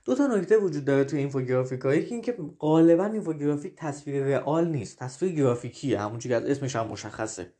دو 0.06 0.16
تا 0.16 0.28
نکته 0.28 0.58
وجود 0.58 0.86
داره 0.86 1.04
توی 1.04 1.20
اینفوگرافیک 1.20 1.82
ها 1.82 1.96
یکی 1.96 2.14
اینکه 2.14 2.38
غالبا 2.60 3.06
اینفوگرافیک 3.06 3.74
تصویر 3.76 4.24
رئال 4.24 4.68
نیست. 4.68 5.00
تصویر 5.00 5.32
گرافیکیه. 5.32 6.00
همونجوری 6.00 6.36
که 6.36 6.42
از 6.42 6.50
اسمش 6.50 6.76
هم 6.76 6.88
مشخصه. 6.88 7.54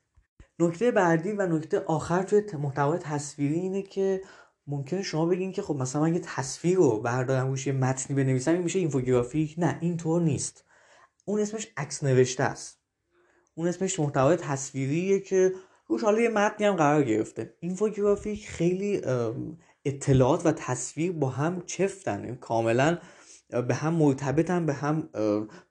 نکته 0.60 0.92
بعدی 0.92 1.32
و 1.32 1.48
نکته 1.48 1.80
آخر 1.80 2.24
توی 2.24 2.42
محتوای 2.58 3.00
تصویری 3.00 3.56
اینه 3.56 3.82
که 3.82 4.22
ممکنه 4.68 5.02
شما 5.02 5.26
بگین 5.26 5.52
که 5.52 5.62
خب 5.62 5.76
مثلا 5.76 6.02
من 6.02 6.14
یه 6.14 6.20
تصویر 6.24 6.76
رو 6.78 7.00
بردارم 7.00 7.48
روش 7.48 7.68
یه 7.68 7.74
متنی 7.74 8.16
بنویسم 8.16 8.52
این 8.52 8.62
میشه 8.62 8.80
اینفوگرافیک. 8.80 9.56
نه 9.58 9.78
اینطور 9.82 10.22
نیست. 10.22 10.64
اون 11.26 11.40
اسمش 11.40 11.68
عکس 11.78 12.04
نوشته 12.04 12.44
است. 12.44 12.80
اون 13.56 13.68
اسمش 13.68 14.00
محتوای 14.00 14.36
تصویریه 14.36 15.20
که 15.20 15.54
روش 15.88 16.04
حالا 16.04 16.22
یه 16.22 16.30
متنی 16.30 16.68
هم 16.68 16.76
قرار 16.76 17.04
گرفته. 17.04 17.54
اینفوگرافیک 17.60 18.48
خیلی 18.48 19.02
اطلاعات 19.86 20.46
و 20.46 20.52
تصویر 20.52 21.12
با 21.12 21.30
هم 21.30 21.64
چفتن. 21.66 22.36
کاملا 22.36 22.98
به 23.68 23.76
هم 23.76 23.94
مرتبطن 23.94 24.66
به 24.66 24.74
هم 24.74 25.10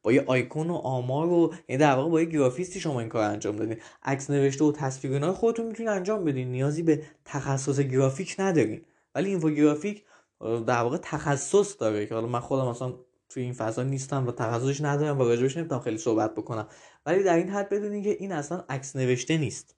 با 0.03 0.13
یه 0.13 0.25
آیکون 0.27 0.71
و 0.71 0.75
آمار 0.75 1.29
و 1.29 1.55
یعنی 1.69 1.81
در 1.81 1.95
واقع 1.95 2.11
با 2.11 2.21
یه 2.21 2.27
گرافیستی 2.27 2.81
شما 2.81 3.01
این 3.01 3.09
کار 3.09 3.25
انجام 3.25 3.57
دادین. 3.57 3.77
عکس 4.03 4.31
نوشته 4.31 4.65
و 4.65 4.73
تصویر 4.73 5.31
خودتون 5.33 5.67
می‌تونید 5.67 5.93
انجام 5.93 6.25
بدین. 6.25 6.53
نیازی 6.53 6.83
به 6.83 7.03
تخصص 7.25 7.81
گرافیک 7.81 8.37
ندارین. 8.39 8.85
ولی 9.15 9.29
اینفوگرافیک 9.29 10.05
در 10.41 10.83
واقع 10.83 10.99
تخصص 11.03 11.77
داره 11.81 12.07
که 12.07 12.15
حالا 12.15 12.27
من 12.27 12.41
خودم 12.41 12.69
مثلا 12.69 12.95
توی 13.29 13.43
این 13.43 13.53
فضا 13.53 13.83
نیستم 13.83 14.27
و 14.27 14.33
تخصصش 14.33 14.81
ندارم 14.81 15.21
و 15.21 15.25
راجبش 15.25 15.57
نمی‌تونم 15.57 15.81
خیلی 15.81 15.99
صحبت 15.99 16.35
بکنم. 16.35 16.69
ولی 17.07 17.23
در 17.23 17.37
این 17.37 17.49
حد 17.49 17.69
بدونید 17.69 18.05
که 18.05 18.17
این 18.21 18.33
اصلا 18.33 18.65
عکس 18.69 18.97
نوشته 18.97 19.39
نیست. 19.39 19.74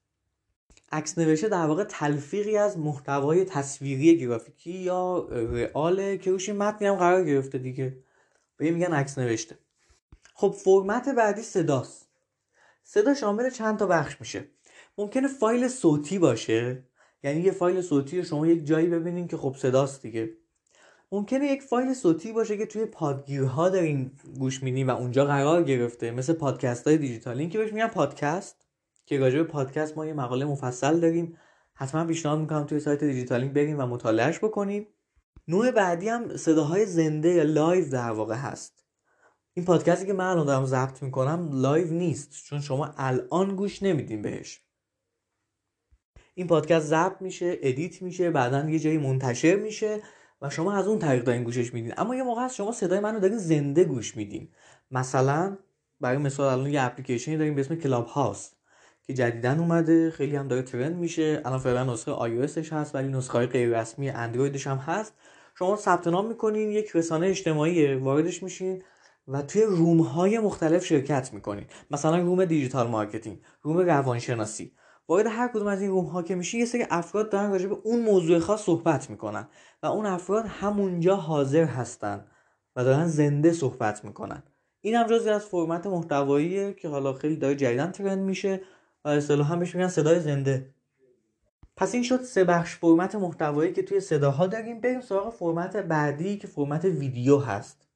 عکس 0.96 1.18
نوشته 1.18 1.48
در 1.48 1.66
واقع 1.66 1.84
تلفیقی 1.84 2.56
از 2.56 2.78
محتوای 2.78 3.44
تصویری 3.44 4.18
گرافیکی 4.18 4.72
یا 4.72 5.28
رئاله 5.30 6.18
که 6.18 6.30
روش 6.30 6.48
متنی 6.48 6.88
هم 6.88 6.94
قرار 6.94 7.24
گرفته 7.24 7.58
دیگه. 7.58 7.96
به 8.56 8.70
میگن 8.70 8.92
عکس 8.92 9.18
نوشته. 9.18 9.58
خب 10.34 10.54
فرمت 10.64 11.08
بعدی 11.08 11.42
صداست. 11.42 12.08
صدا 12.84 13.14
شامل 13.14 13.50
چند 13.50 13.78
تا 13.78 13.86
بخش 13.86 14.20
میشه. 14.20 14.44
ممکنه 14.98 15.28
فایل 15.28 15.68
صوتی 15.68 16.18
باشه. 16.18 16.82
یعنی 17.24 17.40
یه 17.40 17.52
فایل 17.52 17.80
صوتی 17.82 18.18
رو 18.18 18.24
شما 18.24 18.46
یک 18.46 18.66
جایی 18.66 18.86
ببینین 18.86 19.28
که 19.28 19.36
خب 19.36 19.56
صداست 19.58 20.02
دیگه. 20.02 20.30
ممکنه 21.12 21.46
یک 21.46 21.62
فایل 21.62 21.94
صوتی 21.94 22.32
باشه 22.32 22.56
که 22.56 22.66
توی 22.66 22.84
پادگیرها 22.84 23.68
دارین 23.68 24.10
گوش 24.38 24.62
میدین 24.62 24.90
و 24.90 24.96
اونجا 24.96 25.24
قرار 25.24 25.62
گرفته. 25.62 26.10
مثل 26.10 26.32
پادکست 26.32 26.86
های 26.86 26.98
دیجیتالینگ 26.98 27.48
که 27.48 27.58
بهش 27.58 27.72
میگن 27.72 27.88
پادکست. 27.88 28.65
که 29.06 29.18
راجع 29.18 29.36
به 29.36 29.44
پادکست 29.44 29.96
ما 29.96 30.06
یه 30.06 30.12
مقاله 30.12 30.44
مفصل 30.44 31.00
داریم. 31.00 31.38
حتما 31.74 32.04
پیشنهاد 32.04 32.38
می‌کنم 32.38 32.64
توی 32.64 32.80
سایت 32.80 33.04
دیجیتالینگ 33.04 33.52
برین 33.52 33.78
و 33.78 33.86
مطالعهش 33.86 34.38
بکنیم 34.38 34.86
نوع 35.48 35.70
بعدی 35.70 36.08
هم 36.08 36.36
صداهای 36.36 36.86
زنده 36.86 37.28
یا 37.28 37.42
live 37.42 37.88
در 37.88 38.10
واقع 38.10 38.34
هست. 38.34 38.84
این 39.54 39.64
پادکستی 39.64 40.06
که 40.06 40.12
من 40.12 40.26
الان 40.26 40.46
دارم 40.46 40.64
ضبط 40.64 41.02
می‌کنم 41.02 41.48
live 41.52 41.92
نیست 41.92 42.44
چون 42.44 42.60
شما 42.60 42.94
الان 42.96 43.56
گوش 43.56 43.82
نمیدین 43.82 44.22
بهش. 44.22 44.60
این 46.34 46.46
پادکست 46.46 46.86
ضبط 46.86 47.22
میشه 47.22 47.58
edit 47.62 48.02
میشه 48.02 48.30
بعدا 48.30 48.70
یه 48.70 48.78
جایی 48.78 48.98
منتشر 48.98 49.56
میشه 49.56 50.02
و 50.42 50.50
شما 50.50 50.72
از 50.72 50.86
اون 50.86 50.98
طریق 50.98 51.24
دارین 51.24 51.44
گوشش 51.44 51.74
میدین. 51.74 51.94
اما 51.96 52.14
یه 52.14 52.22
موقع 52.22 52.44
هست 52.44 52.54
شما 52.54 52.72
صدای 52.72 53.00
منو 53.00 53.20
دارین 53.20 53.38
زنده 53.38 53.84
گوش 53.84 54.16
میدین. 54.16 54.48
مثلا 54.90 55.58
برای 56.00 56.18
مثال 56.18 56.52
الان 56.52 56.70
یه 56.70 56.82
اپلیکیشنی 56.82 57.36
داریم 57.36 57.54
به 57.54 57.60
اسم 57.60 57.74
کلاب 57.74 58.06
هاوسه 58.06 58.55
که 59.06 59.14
جدیدن 59.14 59.58
اومده 59.58 60.10
خیلی 60.10 60.36
هم 60.36 60.48
داره 60.48 60.62
trend 60.62 60.96
میشه. 60.96 61.42
الان 61.44 61.58
فعلا 61.58 61.84
نسخه 61.84 62.12
iOSش 62.12 62.72
هست 62.72 62.94
ولی 62.94 63.08
نسخه 63.08 63.38
های 63.38 63.46
غیر 63.46 63.80
رسمی 63.80 64.10
اندرویدش 64.10 64.66
هم 64.66 64.76
هست. 64.76 65.14
شما 65.58 65.76
ثبت 65.76 66.06
نام 66.06 66.26
می‌کنین 66.26 66.70
یک 66.70 66.90
رسانه 66.94 67.26
اجتماعی 67.26 67.94
واردش 67.94 68.42
میشین 68.42 68.82
و 69.28 69.42
توی 69.42 69.62
room 69.62 70.00
های 70.00 70.38
مختلف 70.38 70.84
شرکت 70.84 71.32
می‌کنین. 71.32 71.64
مثلا 71.90 72.18
room 72.18 72.44
digital 72.44 72.86
marketing 72.86 73.38
room 73.62 73.78
روانشناسی. 73.78 74.72
وارد 75.08 75.26
هر 75.26 75.48
کدوم 75.48 75.66
از 75.66 75.80
این 75.80 75.90
room 75.90 76.04
ها 76.04 76.22
که 76.22 76.34
میشین 76.34 76.60
یه 76.60 76.66
سری 76.66 76.86
افراد 76.90 77.30
دارن 77.30 77.50
راجع 77.50 77.66
به 77.66 77.76
اون 77.84 78.02
موضوع 78.02 78.38
خاص 78.38 78.62
صحبت 78.62 79.10
می‌کنن 79.10 79.48
و 79.82 79.86
اون 79.86 80.06
افراد 80.06 80.44
همونجا 80.46 81.16
حاضر 81.16 81.64
هستن 81.64 82.26
و 82.76 82.84
دارن 82.84 83.06
زنده 83.06 83.52
صحبت 83.52 84.04
می‌کنن. 84.04 84.42
این 84.80 84.94
هم 84.94 85.06
جزی 85.06 85.30
از 85.30 85.44
فرمت 85.44 85.86
محتواییه 85.86 86.72
که 86.74 86.88
حالا 86.88 87.12
خیلی 87.12 87.36
داره 87.36 87.54
جدیدن 87.54 87.90
trend 87.90 88.18
میشه. 88.18 88.60
و 89.06 89.08
اصطلاحا 89.08 89.56
بهش 89.56 89.74
میگن 89.74 89.88
صدای 89.88 90.20
زنده. 90.20 90.74
پس 91.76 91.94
این 91.94 92.02
شد 92.02 92.22
سه 92.22 92.44
بخش 92.44 92.74
فرمت 92.74 93.14
محتوایی 93.14 93.72
که 93.72 93.82
توی 93.82 94.00
صداها 94.00 94.46
داریم. 94.46 94.80
بریم 94.80 95.00
سراغ 95.00 95.34
فرمت 95.34 95.76
بعدی 95.76 96.36
که 96.36 96.46
فرمت 96.46 96.84
ویدیو 96.84 97.38
هست. 97.38 97.86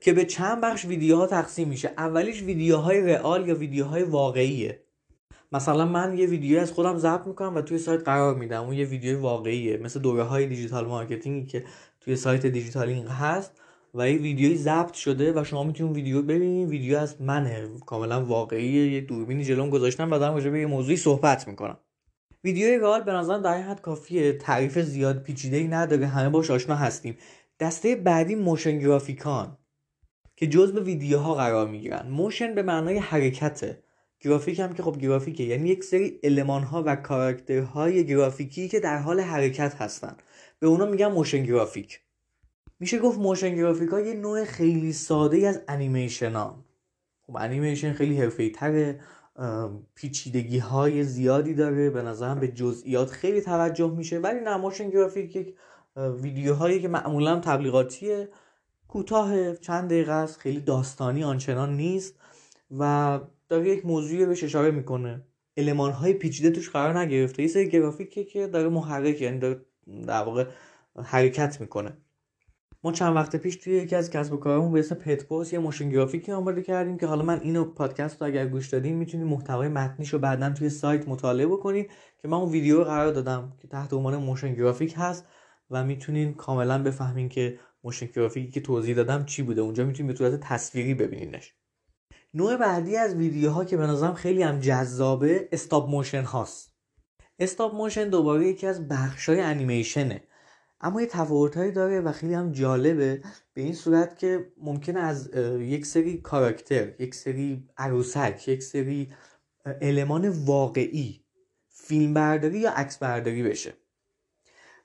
که 0.00 0.12
به 0.12 0.24
چند 0.24 0.60
بخش 0.60 0.84
ویدیوها 0.84 1.26
تقسیم 1.26 1.68
میشه. 1.68 1.90
اولیش 1.98 2.42
ویدیوهای 2.42 3.00
real 3.00 3.48
یا 3.48 3.54
ویدیوهای 3.54 4.02
واقعیه. 4.02 4.82
مثلا 5.52 5.86
من 5.86 6.18
یه 6.18 6.26
ویدیو 6.26 6.60
از 6.60 6.72
خودم 6.72 6.98
ضبط 6.98 7.26
می‌کنم 7.26 7.54
و 7.54 7.60
توی 7.60 7.78
سایت 7.78 8.04
قرار 8.04 8.34
میدم. 8.34 8.62
اون 8.62 8.72
یه 8.72 8.86
ویدیو 8.86 9.20
واقعیه. 9.20 9.76
مثل 9.76 10.00
دوره 10.00 10.22
های 10.22 10.46
digital 10.46 10.86
marketing 10.86 11.40
ی 11.40 11.46
که 11.46 11.64
توی 12.00 12.16
سایت 12.16 12.46
دیجیتالینگ 12.46 13.06
هست. 13.06 13.60
و 13.96 14.10
یه 14.10 14.18
ویدیوی 14.18 14.56
ضبط 14.56 14.92
شده 14.92 15.32
و 15.40 15.44
شما 15.44 15.64
می‌تونید 15.64 15.96
ویدیو 15.96 16.22
ببینید 16.22 16.68
ویدیو 16.68 16.98
از 16.98 17.22
منه. 17.22 17.68
کاملا 17.86 18.24
واقعی. 18.24 18.92
یه 18.92 19.00
دوربینی 19.00 19.44
جلوم 19.44 19.70
گذاشتم 19.70 20.12
و 20.12 20.18
دارم 20.18 20.34
راجع 20.34 20.50
به 20.50 20.60
یه 20.60 20.66
موضوعی 20.66 20.96
صحبت 20.96 21.48
می‌کنم. 21.48 21.78
ویدیوی 22.44 22.78
real 22.78 23.02
به 23.02 23.12
نظر 23.12 23.38
در 23.38 23.62
حد 23.62 23.80
کافیه. 23.80 24.32
تعریف 24.32 24.78
زیاد 24.78 25.22
پیچیده 25.22 25.56
ای 25.56 25.68
نداره. 25.68 26.06
همه 26.06 26.28
باش 26.28 26.50
آشنا 26.50 26.74
هستیم. 26.74 27.16
دسته 27.60 27.96
بعدی 27.96 28.34
motion 28.34 28.78
graphic 28.78 29.46
ان 29.46 29.56
که 30.36 30.46
جزء 30.46 30.80
ویدیوها 30.80 31.34
قرار 31.34 31.68
می‌گیرن. 31.68 32.08
motion 32.10 32.54
به 32.54 32.62
معنای 32.62 32.98
حرکته. 32.98 33.82
گرافیک 34.20 34.60
هم 34.60 34.74
که 34.74 34.82
خب 34.82 34.98
گرافیکه. 34.98 35.44
یعنی 35.44 35.68
یک 35.68 35.84
سری 35.84 36.20
المان 36.22 36.62
ها 36.62 36.82
و 36.86 36.96
کاراکترهای 36.96 38.06
گرافیکی 38.06 38.68
که 38.68 38.80
در 38.80 38.98
حال 38.98 39.20
حرکت 39.20 39.74
هستن. 39.74 40.16
به 40.58 40.66
اونا 40.66 40.86
میگن 40.86 41.06
motion 41.06 41.42
graphic. 41.42 42.00
میشه 42.80 42.98
گفت 42.98 43.18
motion 43.18 43.56
graphic 43.56 43.92
یه 43.92 44.14
نوع 44.14 44.44
خیلی 44.44 44.92
ساده 44.92 45.48
از 45.48 45.62
انیمیشن 45.68 46.32
ها 46.32 46.64
خب 47.26 47.36
انیمیشن 47.36 47.92
خیلی 47.92 48.20
حرفه 48.20 48.50
تره 48.50 49.00
پیچیدگی 49.94 50.58
های 50.58 51.04
زیادی 51.04 51.54
داره 51.54 51.90
به 51.90 52.02
نظرم 52.02 52.40
به 52.40 52.48
جزئیات 52.48 53.10
خیلی 53.10 53.40
توجه 53.40 53.90
میشه 53.90 54.18
ولی 54.18 54.40
نه 54.40 54.56
motion 54.56 54.90
graphic 54.90 55.36
یک 55.36 55.54
ویدیوهایی 55.96 56.80
که 56.80 56.88
معمولا 56.88 57.40
تبلیغاتیه 57.40 58.28
کوتاه 58.88 59.54
چند 59.54 59.90
دقیقه 59.90 60.12
است 60.12 60.38
خیلی 60.38 60.60
داستانی 60.60 61.24
آنچنان 61.24 61.76
نیست 61.76 62.14
و 62.78 63.20
داره 63.48 63.68
یک 63.68 63.86
موضوعی 63.86 64.26
بهش 64.26 64.44
اشاره 64.44 64.70
می‌کنه. 64.70 65.22
علمان 65.56 65.92
های 65.92 66.12
پیچیده 66.12 66.50
توش 66.50 66.70
قرار 66.70 66.98
نگرفته. 66.98 67.42
یه 67.42 67.48
سری 67.48 67.68
گرافیکه 67.68 68.24
که 68.24 68.46
داره 68.46 68.68
محرک 68.68 69.20
یعنی 69.20 69.38
داره 69.38 69.60
در 70.06 70.22
واقع 70.22 70.46
حرکت 71.04 71.60
می‌کنه. 71.60 71.96
ما 72.84 72.92
چند 72.92 73.16
وقت 73.16 73.36
پیش 73.36 73.56
توی 73.56 73.72
یکی 73.72 73.96
از 73.96 74.10
کسب 74.10 74.32
و 74.32 74.36
کارمون 74.36 74.72
به 74.72 74.78
اسم 74.78 74.94
پتپوس 74.94 75.52
یه 75.52 75.58
موشن 75.58 75.88
گرافیکی 75.88 76.32
آماده 76.32 76.62
کردیم 76.62 76.98
که 76.98 77.06
حالا 77.06 77.22
من 77.22 77.40
اینو 77.40 77.64
پادکست 77.64 78.22
رو 78.22 78.26
اگر 78.26 78.46
گوش 78.46 78.68
دادین 78.68 78.94
می‌تونید 78.94 79.26
محتوای 79.26 79.68
متنیش 79.68 80.12
رو 80.12 80.18
بعدا 80.18 80.50
توی 80.50 80.70
سایت 80.70 81.08
مطالعه 81.08 81.46
بکنید 81.46 81.90
که 82.22 82.28
من 82.28 82.36
اون 82.36 82.52
ویدیو 82.52 82.78
رو 82.78 82.84
قرار 82.84 83.12
دادم 83.12 83.52
که 83.58 83.68
تحت 83.68 83.92
عنوان 83.92 84.16
motion 84.16 84.54
graphic 84.54 84.94
هست 84.96 85.26
و 85.70 85.84
می‌تونین 85.84 86.34
کاملا 86.34 86.82
بفهمین 86.82 87.28
که 87.28 87.58
motion 87.84 88.06
graphic 88.06 88.45
ی 88.45 88.50
که 88.50 88.60
توضیح 88.60 88.96
دادم 88.96 89.24
چی 89.24 89.42
بوده. 89.42 89.60
اونجا 89.60 89.84
می‌تونید 89.84 90.12
به 90.12 90.18
صورت 90.18 90.40
تصویری 90.40 90.94
ببینینش. 90.94 91.54
نوع 92.34 92.56
بعدی 92.56 92.96
از 92.96 93.14
ویدیوها 93.14 93.64
که 93.64 93.76
به 93.76 93.86
نظرم 93.86 94.14
خیلی 94.14 94.42
هم 94.42 94.60
جذابه 94.60 95.48
stop 95.52 95.90
motion 95.90 96.22
هاست. 96.22 96.76
stop 97.38 97.74
motion 97.74 98.08
دوباره 98.08 98.46
یکی 98.46 98.66
از 98.66 98.88
بخشای 98.88 99.40
انیمیشنه 99.40 100.22
اما 100.80 101.00
یه 101.00 101.06
تفاوتهایی 101.06 101.72
داره 101.72 102.00
و 102.00 102.12
خیلی 102.12 102.34
هم 102.34 102.52
جالبه. 102.52 103.22
به 103.54 103.62
این 103.62 103.74
صورت 103.74 104.18
که 104.18 104.52
ممکنه 104.58 105.00
از 105.00 105.30
یک 105.58 105.86
سری 105.86 106.18
کاراکتر 106.18 107.02
یک 107.02 107.14
سری 107.14 107.68
عروسک 107.76 108.48
یک 108.48 108.62
سری 108.62 109.12
المان 109.80 110.28
واقعی 110.28 111.24
فیلم 111.68 112.14
برداری 112.14 112.58
یا 112.58 112.70
عکس 112.70 112.98
برداری 112.98 113.42
بشه. 113.42 113.74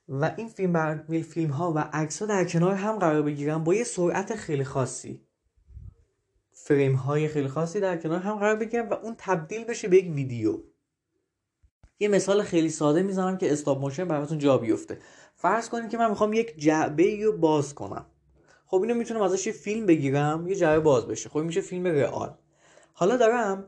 و 0.10 0.34
این 0.38 0.48
فیلم, 0.48 0.74
بر... 0.74 1.22
فیلم 1.22 1.52
ها 1.52 1.74
و 1.74 1.80
عکس 1.94 2.20
ها 2.22 2.26
در 2.26 2.46
کنار 2.46 2.76
هم 2.76 3.00
قرار 3.00 3.22
بگیرن 3.22 3.64
با 3.64 3.76
یه 3.76 3.84
سرعت 3.84 4.36
خیلی 4.36 4.64
خاصی. 4.64 5.22
فریم 6.52 6.96
های 6.96 7.28
خیلی 7.28 7.48
خاصی 7.48 7.80
در 7.80 7.98
کنار 7.98 8.20
هم 8.20 8.36
قرار 8.36 8.56
بگیرن 8.56 8.90
و 8.90 8.94
اون 8.94 9.16
تبدیل 9.18 9.64
بشه 9.64 9.88
به 9.88 9.98
یک 9.98 10.16
ویدیو. 10.16 10.60
یه 12.00 12.08
مثال 12.08 12.44
خیلی 12.44 12.70
ساده 12.70 13.02
می‌زنم 13.04 13.38
که 13.38 13.52
استاپ 13.52 13.80
موشن 13.80 14.08
براتون 14.08 14.38
جا 14.38 14.58
بیفته. 14.58 15.00
فرض 15.42 15.70
کنید 15.70 15.90
که 15.90 15.98
من 15.98 16.10
می‌خوام 16.10 16.34
یک 16.34 16.58
جعبه 16.58 17.24
رو 17.24 17.38
باز 17.38 17.76
کنم. 17.76 18.06
خب 18.66 18.82
اینو 18.82 18.96
می‌تونم 18.96 19.22
ازش 19.22 19.48
یه 19.48 19.54
فیلم 19.54 19.86
بگیرم 19.86 20.48
یه 20.48 20.56
جعبه 20.56 20.80
باز 20.80 21.08
بشه. 21.08 21.30
خب 21.30 21.40
میشه 21.40 21.62
فیلم 21.62 21.88
رئال. 21.88 22.34
حالا 22.94 23.18
دارم 23.18 23.66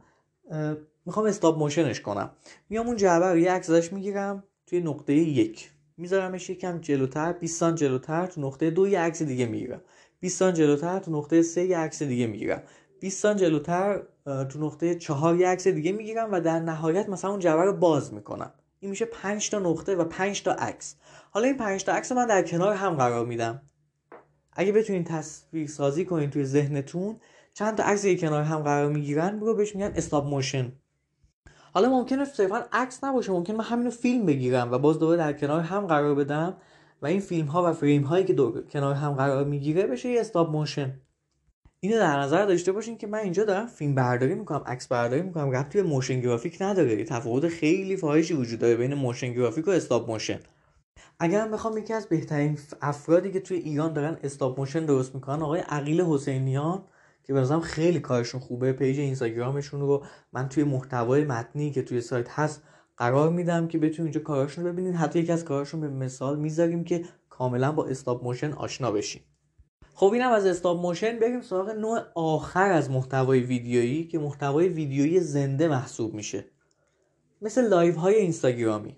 می‌خوام 1.06 1.26
استاپ 1.26 1.58
موشنش 1.58 2.02
کنم. 2.02 2.32
میام 2.70 2.88
اون 2.88 2.96
جعبه 2.96 3.26
رو 3.26 3.38
یه 3.38 3.52
عکس 3.52 3.70
ازش 3.70 3.94
می‌گیرم 3.94 4.44
توی 4.68 4.82
نقطه 4.82 5.14
یک. 5.14 5.72
میذارمش 5.98 6.50
یکم 6.50 6.80
جلوتر 6.80 7.34
20 7.34 7.60
سانت 7.60 7.78
جلوتر 7.78 8.26
تو 8.26 8.42
نقطه 8.42 8.70
دو 8.70 8.88
یه 8.88 9.00
عکس 9.00 9.22
دیگه 9.22 9.46
می‌گیرم. 9.46 9.82
20 10.20 10.40
سانت 10.40 10.56
جلوتر 10.56 11.00
تو 11.00 11.12
نقطه 11.12 11.42
سه 11.42 11.66
یه 11.66 11.78
عکس 11.78 12.04
دیگه 12.04 12.28
می‌گیرم. 12.28 12.64
20 13.00 13.20
سان 13.20 13.38
جلوتر 13.38 14.02
تو 14.26 14.60
نقطه 14.60 14.96
چهار 14.96 15.36
یه 15.36 15.48
عکس 15.48 15.68
دیگه 15.68 15.92
می‌گیرم 15.92 16.30
و 16.32 16.40
در 16.40 16.60
نهایت 16.60 17.10
مثلا 17.10 17.32
اون 17.32 17.40
جبه 17.40 17.64
رو 17.64 17.74
باز 17.74 18.14
می‌کنم. 18.14 18.54
این 18.84 18.90
میشه 18.90 19.06
5 19.06 19.50
تا 19.50 19.60
نقطه 19.60 19.96
و 19.96 20.04
5 20.04 20.44
تا 20.44 20.52
عکس. 20.52 20.96
حالا 21.32 21.48
این 21.48 21.58
5 21.58 21.84
تا 21.84 21.92
عکس 21.92 22.12
من 22.12 22.28
در 22.28 22.44
کنار 22.44 22.76
هم 22.76 22.96
قرار 22.96 23.26
میدم. 23.26 23.62
اگه 24.54 24.72
بتونین 24.72 25.04
تصویر 25.04 25.68
سازی 25.68 26.06
کنین 26.06 26.30
توی 26.30 26.46
ذهنتون 26.46 27.20
چند 27.54 27.78
تا 27.78 27.84
عکس 27.84 28.06
کنار 28.08 28.44
هم 28.44 28.60
قرار 28.60 28.92
می‌گیرن 28.92 29.40
رو 29.40 29.56
بهش 29.56 29.76
میگن 29.76 29.94
stop 29.96 30.26
motion 30.26 30.72
حالا 31.74 31.90
ممکنه 31.90 32.26
صرفا 32.26 32.66
عکس 32.72 33.04
نباشه 33.04 33.32
ممکن 33.32 33.56
من 33.56 33.64
همینو 33.64 33.90
فیلم 33.90 34.26
بگیرم 34.26 34.72
و 34.72 34.78
باز 34.78 35.00
دوباره 35.00 35.18
در 35.18 35.34
کنار 35.34 35.62
هم 35.62 35.88
قرار 35.88 36.16
بدم 36.16 36.58
و 37.02 37.06
این 37.06 37.20
فیلم 37.20 37.48
ها 37.48 37.70
و 37.70 37.74
فریم 37.74 38.04
هایی 38.04 38.26
که 38.26 38.34
دور 38.34 38.62
کنار 38.62 38.96
هم 38.96 39.14
قرار 39.14 39.44
می‌گیره 39.44 39.88
بشه 39.88 40.10
یه 40.10 40.20
stop 40.20 40.50
motion 40.50 41.02
اینو 41.84 41.98
در 41.98 42.20
نظر 42.20 42.46
داشته 42.46 42.72
باشین 42.72 42.98
که 42.98 43.08
من 43.08 43.20
اینجا 43.20 43.44
دارم 43.44 43.68
فیلم 43.68 43.96
برداری 43.96 44.36
می‌کنم 44.36 44.64
عکس 44.66 44.88
برداری 44.88 45.22
می‌کنم 45.22 45.52
ربطی 45.52 45.82
به 45.82 45.88
motion 45.90 46.20
graphic 46.20 46.58
نداره. 46.62 47.04
تفاوت 47.04 47.48
خیلی 47.48 47.98
فاحشی 47.98 48.34
وجود 48.34 48.60
داره 48.60 48.76
بین 48.76 48.94
motion 48.94 49.34
graphic 49.34 49.68
و 49.68 49.72
stop 49.72 50.10
motion 50.10 50.40
اگر 51.20 51.48
بخوام 51.48 51.78
یکی 51.78 51.94
از 51.94 52.08
بهترین 52.08 52.58
افرادی 52.82 53.32
که 53.32 53.40
توی 53.40 53.58
ایران 53.58 53.94
دارن 53.94 54.18
stop 54.24 54.60
motion 54.60 54.86
درست 54.86 55.16
می‌کنن 55.16 55.42
آقای 55.42 55.60
عقیل 55.60 56.02
حسینیان 56.02 56.84
که 57.24 57.34
بنظرم 57.34 57.62
خیلی 57.62 58.00
کارشون 58.00 58.42
خوبه. 58.42 58.74
page 58.74 59.00
اینستاگرامشون 59.00 59.82
رو 59.82 60.04
من 60.34 60.50
توی 60.50 60.64
محتوای 60.64 61.26
متنی 61.26 61.72
که 61.72 61.82
توی 61.82 62.02
سایت 62.02 62.30
هست 62.30 62.64
قرار 62.98 63.30
میدم 63.30 63.68
که 63.68 63.78
بتونید 63.78 64.00
اینجا 64.00 64.20
کاراشون 64.20 64.66
رو 64.66 64.72
ببینید. 64.72 64.96
حتی 64.96 65.20
یکی 65.20 65.32
از 65.32 65.46
کاراشون 65.46 65.82
به 65.82 65.90
مثال 65.90 66.40
می‌ذاریم 66.40 66.84
که 66.84 67.06
کاملا 67.30 67.72
با 67.72 67.86
stop 67.86 68.24
motion 68.24 68.54
آشنا 68.54 68.92
بشین. 68.92 69.22
خب 69.96 70.12
اینم 70.14 70.32
از 70.32 70.46
stop 70.46 70.80
motion 70.80 71.20
بریم 71.20 71.42
سراغ 71.42 71.70
نوع 71.70 72.00
آخر 72.16 72.72
از 72.72 72.92
محتوای 72.92 73.40
ویدیویی 73.40 74.08
که 74.08 74.20
محتوای 74.20 74.68
ویدیویی 74.68 75.20
زنده 75.20 75.68
محسوب 75.68 76.14
میشه. 76.14 76.46
مثل 77.42 77.68
live 77.68 77.96
های 77.96 78.16
اینستاگرامی. 78.16 78.98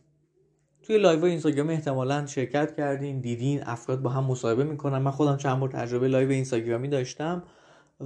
توی 0.84 0.98
live 0.98 1.20
های 1.20 1.30
اینستاگرامی 1.30 1.74
احتمالا 1.74 2.26
شرکت 2.26 2.76
کردین 2.76 3.20
دیدین 3.20 3.64
افراد 3.64 4.02
با 4.02 4.10
هم 4.10 4.24
مصاحبه 4.24 4.64
می‌کنن. 4.64 4.98
من 4.98 5.12
خودم 5.12 5.38
چند 5.38 5.60
بار 5.60 5.70
تجربه 5.70 6.08
live 6.08 6.30
اینستاگرامی 6.30 6.88
داشتم 6.88 7.44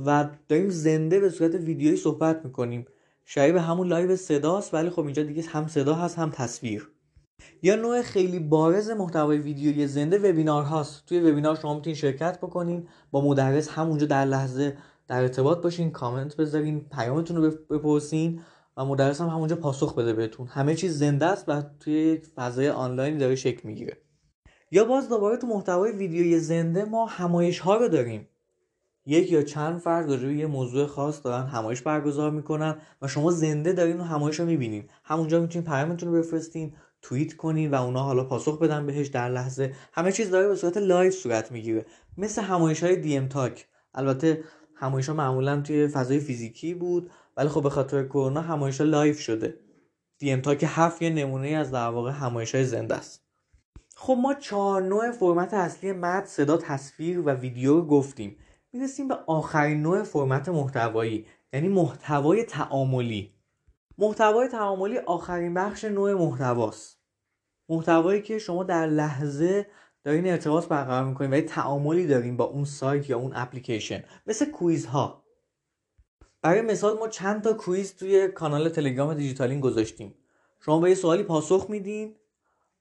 و 0.05 0.29
داریم 0.47 0.69
زنده 0.69 1.19
به 1.19 1.29
صورت 1.29 1.55
ویدیویی 1.55 1.97
صحبت 1.97 2.45
می‌کنیم. 2.45 2.85
شبیه 3.25 3.61
همون 3.61 3.87
live 3.87 4.15
صداست 4.15 4.73
ولی 4.73 4.89
خب 4.89 5.03
اینجا 5.03 5.23
دیگه 5.23 5.43
هم 5.43 5.67
صدا 5.67 5.95
هست 5.95 6.17
هم 6.19 6.29
تصویر. 6.29 6.89
یا 7.61 7.75
نوع 7.75 8.01
خیلی 8.01 8.39
بارز 8.39 8.89
محتوای 8.89 9.37
ویدیویی 9.37 9.87
زنده 9.87 10.17
وبینار 10.29 10.63
هاست. 10.63 11.05
توی 11.05 11.19
وبینار 11.19 11.55
شما 11.55 11.75
می‌تونین 11.75 11.95
شرکت 11.95 12.37
بکنین 12.37 12.87
با 13.11 13.21
مدرس 13.21 13.69
همونجا 13.69 14.05
در 14.05 14.25
لحظه 14.25 14.77
در 15.07 15.21
ارتباط 15.21 15.61
باشین 15.61 15.91
کامنت 15.91 16.35
بذارین 16.35 16.85
پیامتون 16.91 17.37
رو 17.37 17.51
بپرسین 17.69 18.41
و 18.77 18.85
مدرس 18.85 19.21
هم 19.21 19.27
همونجا 19.27 19.55
پاسخ 19.55 19.95
بده 19.95 20.13
بهتون. 20.13 20.47
همه 20.47 20.75
چیز 20.75 20.99
زنده 20.99 21.25
است 21.25 21.49
و 21.49 21.63
توی 21.79 22.21
فضای 22.35 22.69
آنلاین 22.69 23.17
داره 23.17 23.35
شکل 23.35 23.67
می‌گیره. 23.67 23.97
یا 24.71 24.85
باز 24.85 25.09
دوباره 25.09 25.37
تو 25.37 25.47
محتوای 25.47 25.91
ویدیوی 25.91 26.39
زنده 26.39 26.85
ما 26.85 27.05
همایش 27.05 27.59
ها 27.59 27.75
رو 27.75 27.87
داریم. 27.87 28.27
یک 29.05 29.31
یا 29.31 29.41
چند 29.41 29.79
فرد 29.79 30.11
راجع 30.11 30.27
یه 30.27 30.47
موضوع 30.47 30.85
خاص 30.85 31.23
دارن 31.23 31.47
همایش 31.47 31.81
برگزار 31.81 32.31
می‌کنن 32.31 32.75
و 33.01 33.07
شما 33.07 33.31
زنده 33.31 33.73
دارین 33.73 33.99
و 33.99 34.03
همایش 34.03 34.39
رو 34.39 34.45
می‌بینین. 34.45 34.83
همونجا 35.03 35.39
می‌تونین 35.39 35.67
پیامتون 35.67 36.09
رو 36.09 36.19
بفرستین. 36.19 36.73
توییت 37.01 37.33
کنین 37.33 37.71
و 37.71 37.83
اونا 37.83 38.03
حالا 38.03 38.23
پاسخ 38.23 38.59
بدن 38.59 38.85
بهش 38.85 39.07
در 39.07 39.29
لحظه. 39.29 39.75
همه 39.93 40.11
چیز 40.11 40.29
داره 40.29 40.47
به 40.47 40.55
صورت 40.55 40.77
live 40.77 41.11
صورت 41.11 41.51
می‌گیره. 41.51 41.85
مثل 42.17 42.41
همایش 42.41 42.83
های 42.83 42.95
DM 42.95 43.27
Talk. 43.27 43.67
البته 43.93 44.43
همایش 44.75 45.09
ها 45.09 45.15
معمولا 45.15 45.61
توی 45.61 45.87
فضای 45.87 46.19
فیزیکی 46.19 46.73
بود 46.73 47.11
ولی 47.37 47.49
خب 47.49 47.63
به 47.63 47.69
خاطر 47.69 48.03
کرونا 48.03 48.41
همایش 48.41 48.81
ها 48.81 48.87
live 48.87 49.13
شده. 49.13 49.59
DM 50.19 50.41
Talk 50.41 50.65
هفت 50.67 51.01
یه 51.01 51.09
نمونه 51.09 51.47
از 51.47 51.71
در 51.71 51.87
واقع 51.87 52.11
همایش 52.11 52.55
های 52.55 52.65
زنده 52.65 52.95
است. 52.95 53.23
خب 53.95 54.17
ما 54.21 54.33
چهار 54.33 54.81
نوع 54.81 55.11
فرمت 55.11 55.53
اصلی 55.53 55.91
متن 55.91 56.25
صدا 56.25 56.57
تصویر 56.57 57.19
و 57.19 57.29
ویدیو 57.29 57.73
رو 57.73 57.85
گفتیم. 57.85 58.37
می‌رسیم 58.73 59.07
به 59.07 59.15
آخرین 59.27 59.81
نوع 59.81 60.03
فرمت 60.03 60.49
محتوایی 60.49 61.25
یعنی 61.53 61.67
محتوای 61.67 62.43
تعاملی. 62.43 63.33
محتوای 64.01 64.47
تعاملی 64.47 64.97
آخرین 64.97 65.53
بخش 65.53 65.83
نوع 65.83 66.13
محتواست. 66.13 66.99
محتوایی 67.69 68.21
که 68.21 68.39
شما 68.39 68.63
در 68.63 68.87
لحظه 68.87 69.67
دارین 70.03 70.27
ارتباط 70.27 70.67
برقرار 70.67 71.05
می‌کنین 71.05 71.33
و 71.33 71.35
یه 71.35 71.41
تعاملی 71.41 72.07
دارین 72.07 72.37
با 72.37 72.43
اون 72.43 72.65
سایت 72.65 73.09
یا 73.09 73.17
اون 73.17 73.31
اپلیکیشن 73.35 74.03
مثل 74.27 74.51
quiz 74.51 74.85
ها 74.85 75.23
برای 76.41 76.61
مثال 76.61 76.97
ما 76.97 77.07
چند 77.07 77.43
تا 77.43 77.53
quiz 77.53 77.95
توی 77.95 78.27
کانال 78.27 78.69
تلگرام 78.69 79.13
دیجیتالینگ 79.13 79.59
گذاشتیم. 79.59 80.15
شما 80.59 80.79
به 80.79 80.89
یه 80.89 80.95
سوالی 80.95 81.23
پاسخ 81.23 81.65
میدین 81.69 82.15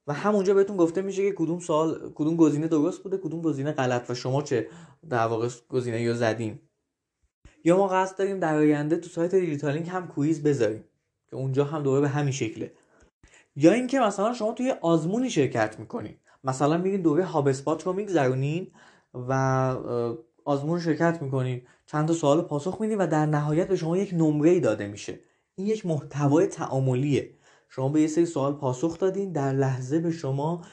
و 0.06 0.12
همونجا 0.12 0.54
بهتون 0.54 0.76
گفته 0.76 1.02
میشه 1.02 1.28
که 1.28 1.36
کدوم 1.36 1.60
سوال 1.60 2.12
کدوم 2.14 2.36
گزینه 2.36 2.68
درست 2.68 3.02
بوده 3.02 3.16
کدوم 3.18 3.42
گزینه 3.42 3.72
غلط 3.72 4.10
و 4.10 4.14
شما 4.14 4.42
چه 4.42 4.68
در 5.08 5.26
واقع 5.26 5.48
گزینه‌ای 5.68 6.14
زدین. 6.14 6.58
یا 7.64 7.76
ما 7.76 7.88
قصد 7.88 8.18
داریم 8.18 8.40
در 8.40 8.56
آینده 8.56 8.96
تو 8.96 9.08
سایت 9.08 9.34
دیجیتالینگ 9.34 9.88
هم 9.88 10.08
quiz 10.08 10.42
بذاریم. 10.42 10.84
که 11.30 11.36
اونجا 11.36 11.64
هم 11.64 11.82
دوباره 11.82 12.00
به 12.00 12.08
همین 12.08 12.32
شکله. 12.32 12.72
یا 13.56 13.72
اینکه 13.72 14.00
مثلا 14.00 14.34
شما 14.34 14.52
توی 14.52 14.74
آزمونی 14.80 15.30
شرکت 15.30 15.80
می‌کنین 15.80 16.14
مثلا 16.44 16.78
میرین 16.78 17.02
دوره 17.02 17.24
هاب 17.24 17.48
اسپات 17.48 17.86
رو 17.86 17.92
میگذرونین 17.92 18.70
و 19.14 19.32
آزمون 20.44 20.80
شرکت 20.80 21.22
می‌کنین. 21.22 21.62
چند 21.86 22.08
تا 22.08 22.14
سوال 22.14 22.42
پاسخ 22.42 22.80
میدین 22.80 22.98
و 22.98 23.06
در 23.06 23.26
نهایت 23.26 23.68
به 23.68 23.76
شما 23.76 23.96
یک 23.96 24.14
نمره 24.14 24.60
داده 24.60 24.86
میشه. 24.86 25.20
این 25.54 25.66
یک 25.66 25.86
محتوای 25.86 26.46
تعاملیه. 26.46 27.34
شما 27.68 27.88
به 27.88 28.00
یه 28.00 28.06
سری 28.06 28.26
سوال 28.26 28.52
پاسخ 28.52 28.98
دادین 28.98 29.32
در 29.32 29.52
لحظه 29.52 29.98
به 29.98 30.10
شما 30.10 30.64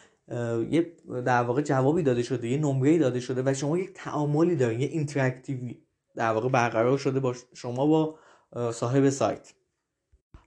یه 0.70 0.94
در 1.26 1.44
واقع 1.44 1.62
جوابی 1.62 2.04
داده 2.04 2.24
شده 2.24 2.48
یه 2.48 2.58
نمره 2.58 2.98
داده 2.98 3.20
شده 3.20 3.44
و 3.46 3.54
شما 3.54 3.78
یک 3.78 3.92
تعاملی 3.94 4.56
دارین 4.56 4.80
یه 4.80 4.88
اینتراکتیوی 4.88 5.82
در 6.16 6.32
واقع 6.32 6.50
برقرار 6.50 6.98
شده 6.98 7.20
با 7.20 7.36
شما 7.54 7.86
با 7.86 8.20
صاحب 8.72 9.10
سایت. 9.10 9.54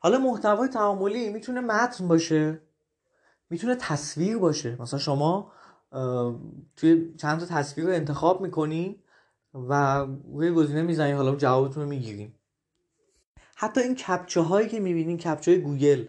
حالا 0.00 0.18
محتوای 0.18 0.68
تعاملی 0.68 1.30
می‌تونه 1.30 1.60
متن 1.60 2.08
باشه 2.08 2.60
می‌تونه 3.50 3.74
تصویر 3.74 4.38
باشه. 4.38 4.82
مثلا 4.82 4.98
شما 4.98 5.52
توی 6.76 7.14
چند 7.16 7.40
تا 7.40 7.46
تصویر 7.46 7.86
رو 7.86 7.92
انتخاب 7.92 8.40
می‌کنین 8.40 8.96
و 9.54 10.06
روی 10.34 10.50
گزینه 10.50 10.82
می‌زنین 10.82 11.16
حالا 11.16 11.36
جوابتون 11.36 11.82
رو 11.82 11.88
می‌گیرین 11.88 12.32
حتی 13.56 13.80
این 13.80 13.94
کپچه 13.94 14.40
هایی 14.40 14.68
که 14.68 14.80
می‌بینین 14.80 15.18
کپچه 15.18 15.50
های 15.50 15.60
گوگل 15.60 16.04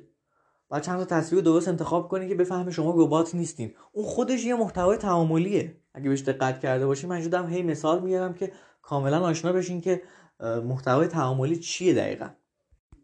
و 0.72 0.80
چند 0.80 1.00
تا 1.00 1.06
تصویر 1.06 1.42
درست 1.42 1.68
انتخاب 1.68 2.10
کنین 2.10 2.30
که 2.30 2.36
بفهمه 2.36 2.72
شما 2.72 2.94
ربات 2.98 3.36
نیستین. 3.36 3.74
اون 3.92 4.06
خودش 4.06 4.44
یه 4.46 4.56
محتوای 4.56 4.98
تعاملیه. 4.98 5.78
اگه 5.94 6.10
بهش 6.10 6.22
دقت 6.22 6.60
کرده 6.60 6.86
باشین 6.86 7.10
من 7.10 7.50
هی 7.50 7.64
مثال 7.64 8.02
میارم 8.02 8.34
که 8.34 8.52
کاملا 8.82 9.20
آشنا 9.20 9.54
بشین 9.54 9.82
که 9.82 10.02
محتوای 10.40 11.08
تعاملی 11.08 11.60
چیه 11.60 11.94
دقیقا. 11.94 12.30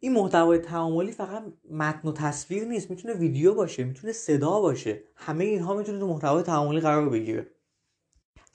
این 0.06 0.14
محتوای 0.14 0.58
تعاملی 0.58 1.12
فقط 1.12 1.44
متن 1.72 2.08
و 2.08 2.12
تصویر 2.12 2.66
نیست 2.66 2.90
می‌تونه 2.90 3.14
ویدیو 3.14 3.54
باشه 3.54 3.84
می‌تونه 3.84 4.14
صدا 4.14 4.62
باشه. 4.62 5.04
همه 5.16 5.44
اینها 5.44 5.74
می‌تونه 5.74 6.00
تو 6.00 6.08
محتوای 6.08 6.44
تعاملی 6.44 6.80
قرار 6.80 7.10
بگیره. 7.10 7.48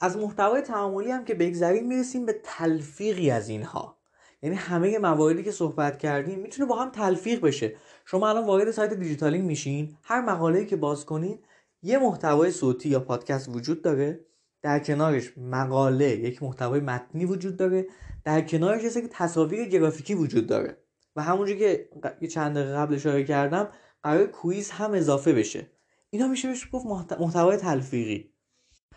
از 0.01 0.17
محتوای 0.17 0.61
تعاملی 0.61 1.11
هم 1.11 1.25
که 1.25 1.33
بگذریم 1.33 1.87
می‌رسیم 1.87 2.25
به 2.25 2.41
تلفیقی 2.43 3.31
از 3.31 3.49
اینها. 3.49 3.97
یعنی 4.41 4.55
همه 4.55 4.99
مواردی 4.99 5.43
که 5.43 5.51
صحبت 5.51 5.97
کردیم 5.97 6.39
می‌تونه 6.39 6.69
با 6.69 6.75
هم 6.75 6.89
تلفیق 6.89 7.41
بشه. 7.41 7.75
شما 8.05 8.29
الان 8.29 8.45
وارد 8.45 8.71
سایت 8.71 8.93
دیجیتالینگ 8.93 9.45
میشین 9.45 9.97
هر 10.03 10.21
مقاله‌ای 10.21 10.65
که 10.65 10.75
باز 10.75 11.05
کنین 11.05 11.39
یه 11.81 11.97
محتوای 11.97 12.51
صوتی 12.51 12.89
یا 12.89 12.99
پادکست 12.99 13.49
وجود 13.49 13.81
داره. 13.81 14.25
در 14.61 14.79
کنارش 14.79 15.37
مقاله 15.37 16.09
یک 16.09 16.43
محتوای 16.43 16.79
متنی 16.79 17.25
وجود 17.25 17.57
داره. 17.57 17.87
در 18.23 18.41
کنارش 18.41 18.83
یه 18.83 19.07
تصاویر 19.11 19.65
گرافیکی 19.65 20.13
وجود 20.13 20.47
داره. 20.47 20.77
و 21.15 21.21
همونجور 21.21 21.57
که 21.57 21.89
چند 22.31 22.55
دقیقه 22.55 22.73
قبل 22.73 22.95
اشاره 22.95 23.23
کردم 23.23 23.69
قرار 24.03 24.27
کویز 24.27 24.71
هم 24.71 24.93
اضافه 24.93 25.33
بشه. 25.33 25.71
اینا 26.09 26.27
میشه 26.27 26.47
بهش 26.47 26.67
گفت 26.71 26.85
محتوای 27.19 27.57
تلفیقی. 27.57 28.31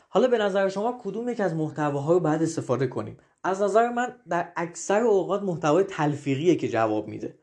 حالا 0.08 0.28
به 0.28 0.38
نظر 0.38 0.68
شما 0.68 1.00
کدوم 1.02 1.28
یک 1.28 1.40
از 1.40 1.54
محتواها 1.54 2.12
رو 2.12 2.20
باید 2.20 2.42
استفاده 2.42 2.86
کنیم؟ 2.86 3.16
از 3.44 3.62
نظر 3.62 3.88
من 3.88 4.16
در 4.28 4.52
اکثر 4.56 5.00
اوقات 5.00 5.42
محتوای 5.42 5.84
تلفیقیه 5.84 6.56
که 6.56 6.68
جواب 6.68 7.08
میده. 7.08 7.38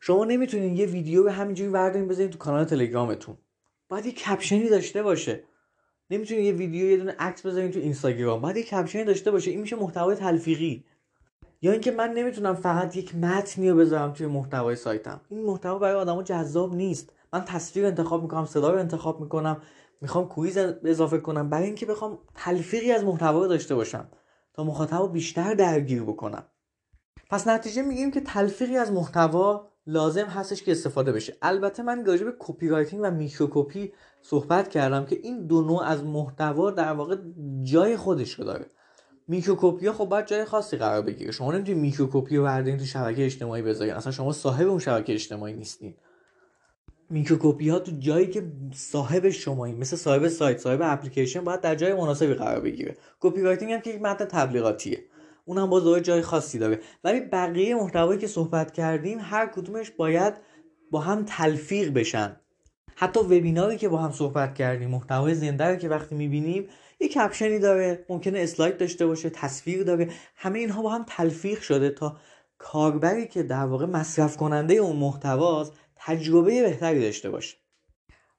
شما 0.00 0.24
نمی‌تونین 0.24 0.76
یه 0.76 0.86
ویدیو 0.86 1.22
به 1.22 1.32
همینجوری 1.32 1.70
بردارین 1.70 2.08
بذارین 2.08 2.30
تو 2.30 2.38
کانال 2.38 2.64
تلگرامتون. 2.64 3.36
باید 3.88 4.06
یه 4.06 4.12
caption 4.12 4.61
ی 4.61 4.68
داشته 4.68 5.02
باشه. 5.02 5.44
نمی‌تونین 6.10 6.44
یه 6.44 6.52
ویدیو 6.52 6.90
یه 6.90 6.96
دونه 6.96 7.16
عکس 7.18 7.46
بذارین 7.46 7.70
تو 7.70 7.78
اینستاگرام. 7.78 8.40
باید 8.40 8.56
یه 8.56 8.62
caption 8.62 8.99
ی 8.99 9.04
داشته 9.04 9.30
باشه. 9.30 9.50
این 9.50 9.60
میشه 9.60 9.76
محتوای 9.76 10.16
تلفیقی. 10.16 10.84
یا 11.62 11.72
اینکه 11.72 11.90
من 11.90 12.12
نمی‌تونم 12.12 12.54
فقط 12.54 12.96
یک 12.96 13.14
متنی 13.14 13.70
رو 13.70 13.76
بذارم 13.76 14.12
توی 14.12 14.26
محتوای 14.26 14.76
سایتم. 14.76 15.20
این 15.28 15.44
محتوا 15.44 15.78
برای 15.78 15.94
آدما 15.94 16.22
جذاب 16.22 16.74
نیست. 16.74 17.12
من 17.32 17.44
تصویر 17.44 17.86
انتخاب 17.86 18.22
می‌کنم 18.22 18.44
صدا 18.44 18.70
رو 18.70 18.78
انتخاب 18.78 19.20
می‌کنم 19.20 19.62
می‌خوام 20.00 20.28
quiz 20.28 20.58
اضافه 20.84 21.18
کنم 21.18 21.50
برای 21.50 21.66
اینکه 21.66 21.86
بخوام 21.86 22.18
تلفیقی 22.34 22.92
از 22.92 23.04
محتوا 23.04 23.46
داشته 23.46 23.74
باشم 23.74 24.08
تا 24.54 24.64
مخاطب 24.64 25.12
بیشتر 25.12 25.54
درگیر 25.54 26.02
بکنم. 26.02 26.44
پس 27.30 27.48
نتیجه 27.48 27.82
میگیم 27.82 28.10
که 28.10 28.20
تلفیقی 28.20 28.76
از 28.76 28.92
محتوا 28.92 29.70
لازم 29.86 30.24
هستش 30.24 30.62
که 30.62 30.72
استفاده 30.72 31.12
بشه. 31.12 31.36
البته 31.42 31.82
من 31.82 32.06
راجع 32.06 32.24
به 32.24 32.32
copywriting 32.38 33.02
و 33.04 33.10
microcopy 33.10 33.92
صحبت 34.22 34.68
کردم 34.68 35.06
که 35.06 35.16
این 35.22 35.46
دو 35.46 35.62
نوع 35.62 35.82
از 35.82 36.04
محتوا 36.04 36.70
در 36.70 36.92
واقع 36.92 37.16
جای 37.62 37.96
خودش 37.96 38.32
رو 38.32 38.44
داره. 38.44 38.66
microcopy 39.30 39.86
ها 39.86 39.92
خب 39.92 40.04
باید 40.04 40.26
جای 40.26 40.44
خاصی 40.44 40.76
قرار 40.76 41.02
بگیره. 41.02 41.32
شما 41.32 41.52
نمی‌تونید 41.52 41.82
microcopy 41.82 42.36
رو 42.36 42.44
بردارین 42.44 42.78
تو 42.78 42.84
شبکه 42.84 43.24
اجتماعی 43.24 43.62
بذارین 43.62 43.94
اصلا 43.94 44.12
شما 44.12 44.32
صاحب 44.32 44.68
اون 44.68 44.78
شبکه 44.78 45.12
اجتماعی 45.12 45.54
نیستین. 45.54 45.94
microcopy 47.10 47.68
ها 47.68 47.78
تو 47.78 47.92
جایی 47.98 48.26
که 48.26 48.52
صاحب 48.74 49.30
شمایی 49.30 49.74
مثل 49.74 49.96
صاحب 49.96 50.28
سایت 50.28 50.58
صاحب 50.58 50.80
اپلیکیشن 50.82 51.44
باید 51.44 51.60
در 51.60 51.74
جای 51.74 51.94
مناسبی 51.94 52.34
قرار 52.34 52.60
بگیره. 52.60 52.96
copywriting 53.20 53.72
هم 53.72 53.80
که 53.80 53.90
یک 53.90 54.02
متن 54.02 54.24
تبلیغاتیه. 54.24 55.04
اونم 55.44 55.70
باز 55.70 56.02
جای 56.02 56.22
خاصی 56.22 56.58
داره. 56.58 56.80
ولی 57.04 57.20
بقیه 57.20 57.74
محتوایی 57.74 58.20
که 58.20 58.26
صحبت 58.26 58.72
کردیم 58.72 59.18
هر 59.20 59.46
کدومش 59.46 59.90
باید 59.90 60.34
با 60.90 61.00
هم 61.00 61.24
تلفیق 61.24 61.92
بشن. 61.92 62.36
حتی 62.94 63.20
وبیناری 63.20 63.76
که 63.76 63.88
با 63.88 63.98
هم 63.98 64.12
صحبت 64.12 64.54
کردیم 64.54 64.90
محتوای 64.90 65.34
زنده 65.34 65.76
که 65.76 65.88
وقتی 65.88 66.14
می‌بینیم 66.14 66.68
یه 67.00 67.08
کپشنی 67.08 67.58
داره 67.58 68.06
ممکنه 68.08 68.38
اسلاید 68.38 68.78
داشته 68.78 69.06
باشه 69.06 69.30
تصویر 69.30 69.84
داره. 69.84 70.10
همه 70.36 70.58
اینها 70.58 70.82
با 70.82 70.90
هم 70.90 71.04
تلفیق 71.08 71.60
شده 71.60 71.90
تا 71.90 72.16
کاربری 72.58 73.28
که 73.28 73.42
در 73.42 73.66
واقع 73.66 73.86
مصرف 73.86 74.36
کننده 74.36 74.74
اون 74.74 74.96
محتواست 74.96 75.72
تجربه 75.96 76.62
بهتری 76.62 77.00
داشته 77.00 77.30
باشه. 77.30 77.56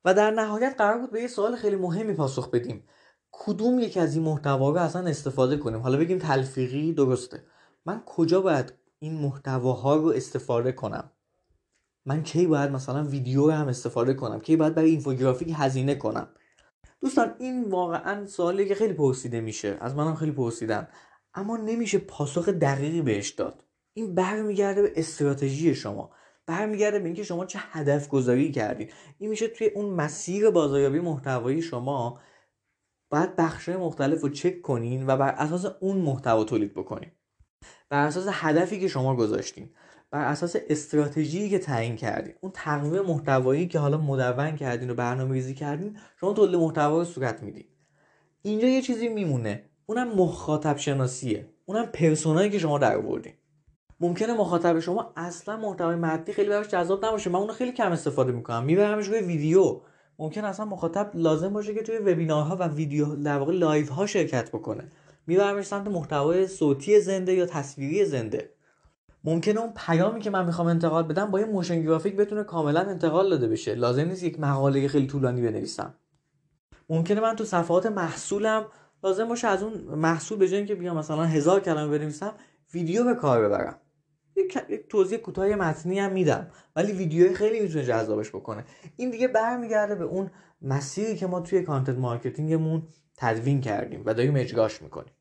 و 0.05 0.13
در 0.13 0.31
نهایت 0.31 0.75
قرار 0.77 0.97
بود 0.97 1.11
به 1.11 1.21
یه 1.21 1.27
سوال 1.27 1.55
خیلی 1.55 1.75
مهمی 1.75 2.13
پاسخ 2.13 2.49
بدیم. 2.49 2.83
کدوم 3.31 3.79
یک 3.79 3.97
از 3.97 4.15
این 4.15 4.23
محتوا 4.23 4.69
رو 4.69 4.77
اصلا 4.77 5.07
استفاده 5.07 5.57
کنیم؟ 5.57 5.79
حالا 5.79 5.97
بگیم 5.97 6.17
تلفیقی 6.17 6.93
درسته. 6.93 7.43
من 7.85 8.03
کجا 8.05 8.41
باید 8.41 8.73
این 8.99 9.13
محتواها 9.13 9.95
رو 9.95 10.07
استفاده 10.07 10.71
کنم؟ 10.71 11.11
من 12.05 12.23
کی 12.23 12.47
باید 12.47 12.71
مثلا 12.71 13.03
ویدیو 13.03 13.45
رو 13.45 13.51
هم 13.51 13.67
استفاده 13.67 14.13
کنم؟ 14.13 14.39
کی 14.39 14.55
باید 14.55 14.75
برای 14.75 14.89
اینفوگرافیک 14.89 15.53
هزینه 15.57 15.95
کنم؟ 15.95 16.27
دوستان 17.01 17.35
این 17.39 17.63
واقعا 17.69 18.25
سوالی 18.25 18.67
که 18.67 18.75
خیلی 18.75 18.93
پرسیده 18.93 19.41
میشه. 19.41 19.77
از 19.81 19.95
منم 19.95 20.15
خیلی 20.15 20.31
پرسیدن. 20.31 20.87
اما 21.33 21.57
نمیشه 21.57 21.97
پاسخ 21.97 22.49
دقیقی 22.49 23.01
بهش 23.01 23.29
داد. 23.29 23.65
این 23.93 24.15
برمیگرده 24.15 24.81
به 24.81 24.93
استراتژی 24.95 25.75
شما. 25.75 26.11
برمیگرده 26.45 26.99
به 26.99 27.05
اینکه 27.05 27.23
شما 27.23 27.45
چه 27.45 27.59
هدف 27.61 28.09
گذاری 28.09 28.51
کردید 28.51 28.93
این 29.17 29.29
میشه 29.29 29.47
توی 29.47 29.67
اون 29.67 29.89
مسیر 29.89 30.49
بازاریابی 30.49 30.99
محتوایی 30.99 31.61
شما 31.61 32.19
باید 33.11 33.35
بخشهای 33.35 33.77
مختلف 33.77 34.21
رو 34.21 34.29
چک 34.29 34.61
کنین 34.61 35.07
و 35.07 35.17
بر 35.17 35.31
اساس 35.31 35.65
اون 35.79 35.97
محتوا 35.97 36.43
تولید 36.43 36.73
بکنین. 36.73 37.11
بر 37.89 38.05
اساس 38.05 38.25
هدفی 38.31 38.79
که 38.79 38.87
شما 38.87 39.15
گذاشتین. 39.15 39.69
بر 40.11 40.25
اساس 40.25 40.55
استراتژی 40.69 41.49
که 41.49 41.59
تعیین 41.59 41.95
کردین. 41.95 42.33
اون 42.41 42.51
تقویم 42.55 43.01
محتوایی 43.01 43.67
که 43.67 43.79
حالا 43.79 43.97
مدون 43.97 44.55
کردین 44.55 44.89
و 44.89 44.93
برنامه 44.93 45.33
ریزی 45.33 45.53
کردین 45.53 45.97
شما 46.19 46.33
تولید 46.33 46.55
محتوا 46.55 46.97
رو 46.97 47.05
صورت 47.05 47.43
میدین. 47.43 47.65
اینجا 48.41 48.67
یه 48.67 48.81
چیزی 48.81 49.09
میمونه. 49.09 49.63
اونم 49.85 50.15
مخاطب 50.15 50.77
شناسیه 50.77 51.49
اونم 51.65 51.85
پرسونایی 51.85 52.49
که 52.49 52.59
شما 52.59 52.77
در 52.77 52.95
آوردین. 52.95 53.33
ممکنه 53.99 54.33
مخاطب 54.33 54.79
شما 54.79 55.13
اصلا 55.15 55.57
محتوای 55.57 55.95
متنی 55.95 56.33
خیلی 56.33 56.49
براش 56.49 56.67
جذاب 56.67 57.05
نباشه. 57.05 57.29
من 57.29 57.39
اونو 57.39 57.53
خیلی 57.53 57.71
کم 57.71 57.91
استفاده 57.91 58.31
می‌کنم. 58.31 58.63
میبرمش 58.63 59.07
روی 59.07 59.19
ویدیو. 59.19 59.81
ممکن 60.19 60.45
اصلا 60.45 60.65
مخاطب 60.65 61.11
لازم 61.13 61.53
باشه 61.53 61.73
که 61.73 61.81
توی 61.83 61.97
وبینارها 61.97 62.55
و 62.55 62.67
ویدیو 62.67 63.15
در 63.15 63.37
واقع 63.37 63.53
live 63.53 63.93
ها 63.93 64.05
شرکت 64.05 64.49
بکنه. 64.49 64.91
میبرمش 65.27 65.65
سمت 65.65 65.87
محتوای 65.87 66.47
صوتی 66.47 66.99
زنده 66.99 67.33
یا 67.33 67.45
تصویری 67.45 68.05
زنده. 68.05 68.49
ممکنه 69.23 69.59
اون 69.59 69.73
پیامی 69.75 70.19
که 70.19 70.29
من 70.29 70.45
می‌خوام 70.45 70.67
انتقال 70.67 71.03
بدم 71.03 71.31
با 71.31 71.39
یه 71.39 71.45
motion 71.45 71.81
graphic 71.81 72.15
بتونه 72.15 72.43
کاملا 72.43 72.79
انتقال 72.79 73.29
داده 73.29 73.47
بشه. 73.47 73.75
لازم 73.75 74.05
نیست 74.05 74.23
یک 74.23 74.39
مقاله 74.39 74.87
خیلی 74.87 75.07
طولانی 75.07 75.41
بنویسم. 75.41 75.93
ممکنه 76.89 77.21
من 77.21 77.35
تو 77.35 77.45
صفحات 77.45 77.85
محصولم 77.85 78.65
لازم 79.03 79.27
باشه 79.27 79.47
از 79.47 79.63
اون 79.63 79.73
محصول 79.95 80.37
به 80.37 80.65
که 80.65 80.75
بیام 80.75 80.97
مثلا 80.97 81.23
هزار 81.23 81.59
کلمه 81.59 81.97
بنویسم 81.97 82.33
ویدیو 82.73 83.03
به 83.03 83.15
کار 83.15 83.47
ببرم. 83.47 83.77
یک 84.35 84.87
توضیح 84.89 85.17
کوتاه 85.17 85.47
متنی 85.47 85.99
هم 85.99 86.11
میدم 86.11 86.47
ولی 86.75 86.91
ویدیو 86.91 87.33
خیلی 87.33 87.59
می‌تونه 87.59 87.85
جذابش 87.85 88.29
بکنه. 88.29 88.65
این 88.97 89.09
دیگه 89.09 89.27
برمیگرده 89.27 89.95
به 89.95 90.03
اون 90.03 90.31
مسیری 90.61 91.15
که 91.15 91.27
ما 91.27 91.39
توی 91.39 91.61
content 91.61 91.97
marketing 91.97 92.65
مون 92.65 92.87
تدوین 93.17 93.61
کردیم 93.61 94.03
و 94.05 94.13
داریم 94.13 94.35
اجراش 94.35 94.81
می‌کنیم. 94.81 95.13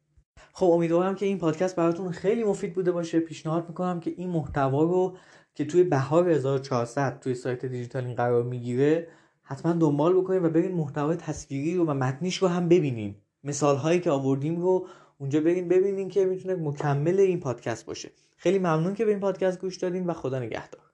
خب 0.52 0.66
امیدوارم 0.66 1.14
که 1.14 1.26
این 1.26 1.38
پادکست 1.38 1.76
براتون 1.76 2.10
خیلی 2.10 2.44
مفید 2.44 2.74
بوده 2.74 2.92
باشه. 2.92 3.20
پیشنهاد 3.20 3.68
می‌کنم 3.68 4.00
که 4.00 4.14
این 4.16 4.30
محتوا 4.30 4.82
رو 4.82 5.16
که 5.54 5.64
توی 5.64 5.84
بهار 5.84 6.30
1400 6.30 7.20
توی 7.20 7.34
سایت 7.34 7.66
دیجیتالینگ 7.66 8.14
قرار 8.14 8.42
می‌گیره 8.42 9.08
حتما 9.42 9.72
دنبال 9.72 10.20
بکنید 10.20 10.44
و 10.44 10.48
برین 10.48 10.72
محتوای 10.72 11.16
تصویری 11.16 11.76
رو 11.76 11.84
و 11.84 11.94
متنیش 11.94 12.36
رو 12.36 12.48
هم 12.48 12.68
ببینین. 12.68 13.14
مثال 13.44 13.76
هایی 13.76 14.00
که 14.00 14.10
آوردیم 14.10 14.60
رو 14.60 14.86
اونجا 15.18 15.40
برین 15.40 15.68
ببینین 15.68 16.08
که 16.08 16.24
می‌تونه 16.24 16.54
مکمل 16.54 17.20
این 17.20 17.40
پادکست 17.40 17.86
باشه. 17.86 18.10
خیلی 18.36 18.58
ممنون 18.58 18.94
که 18.94 19.04
به 19.04 19.10
این 19.10 19.20
پادکست 19.20 19.60
گوش 19.60 19.76
دادین 19.76 20.06
و 20.06 20.12
خدا 20.12 20.38
نگهدار. 20.38 20.89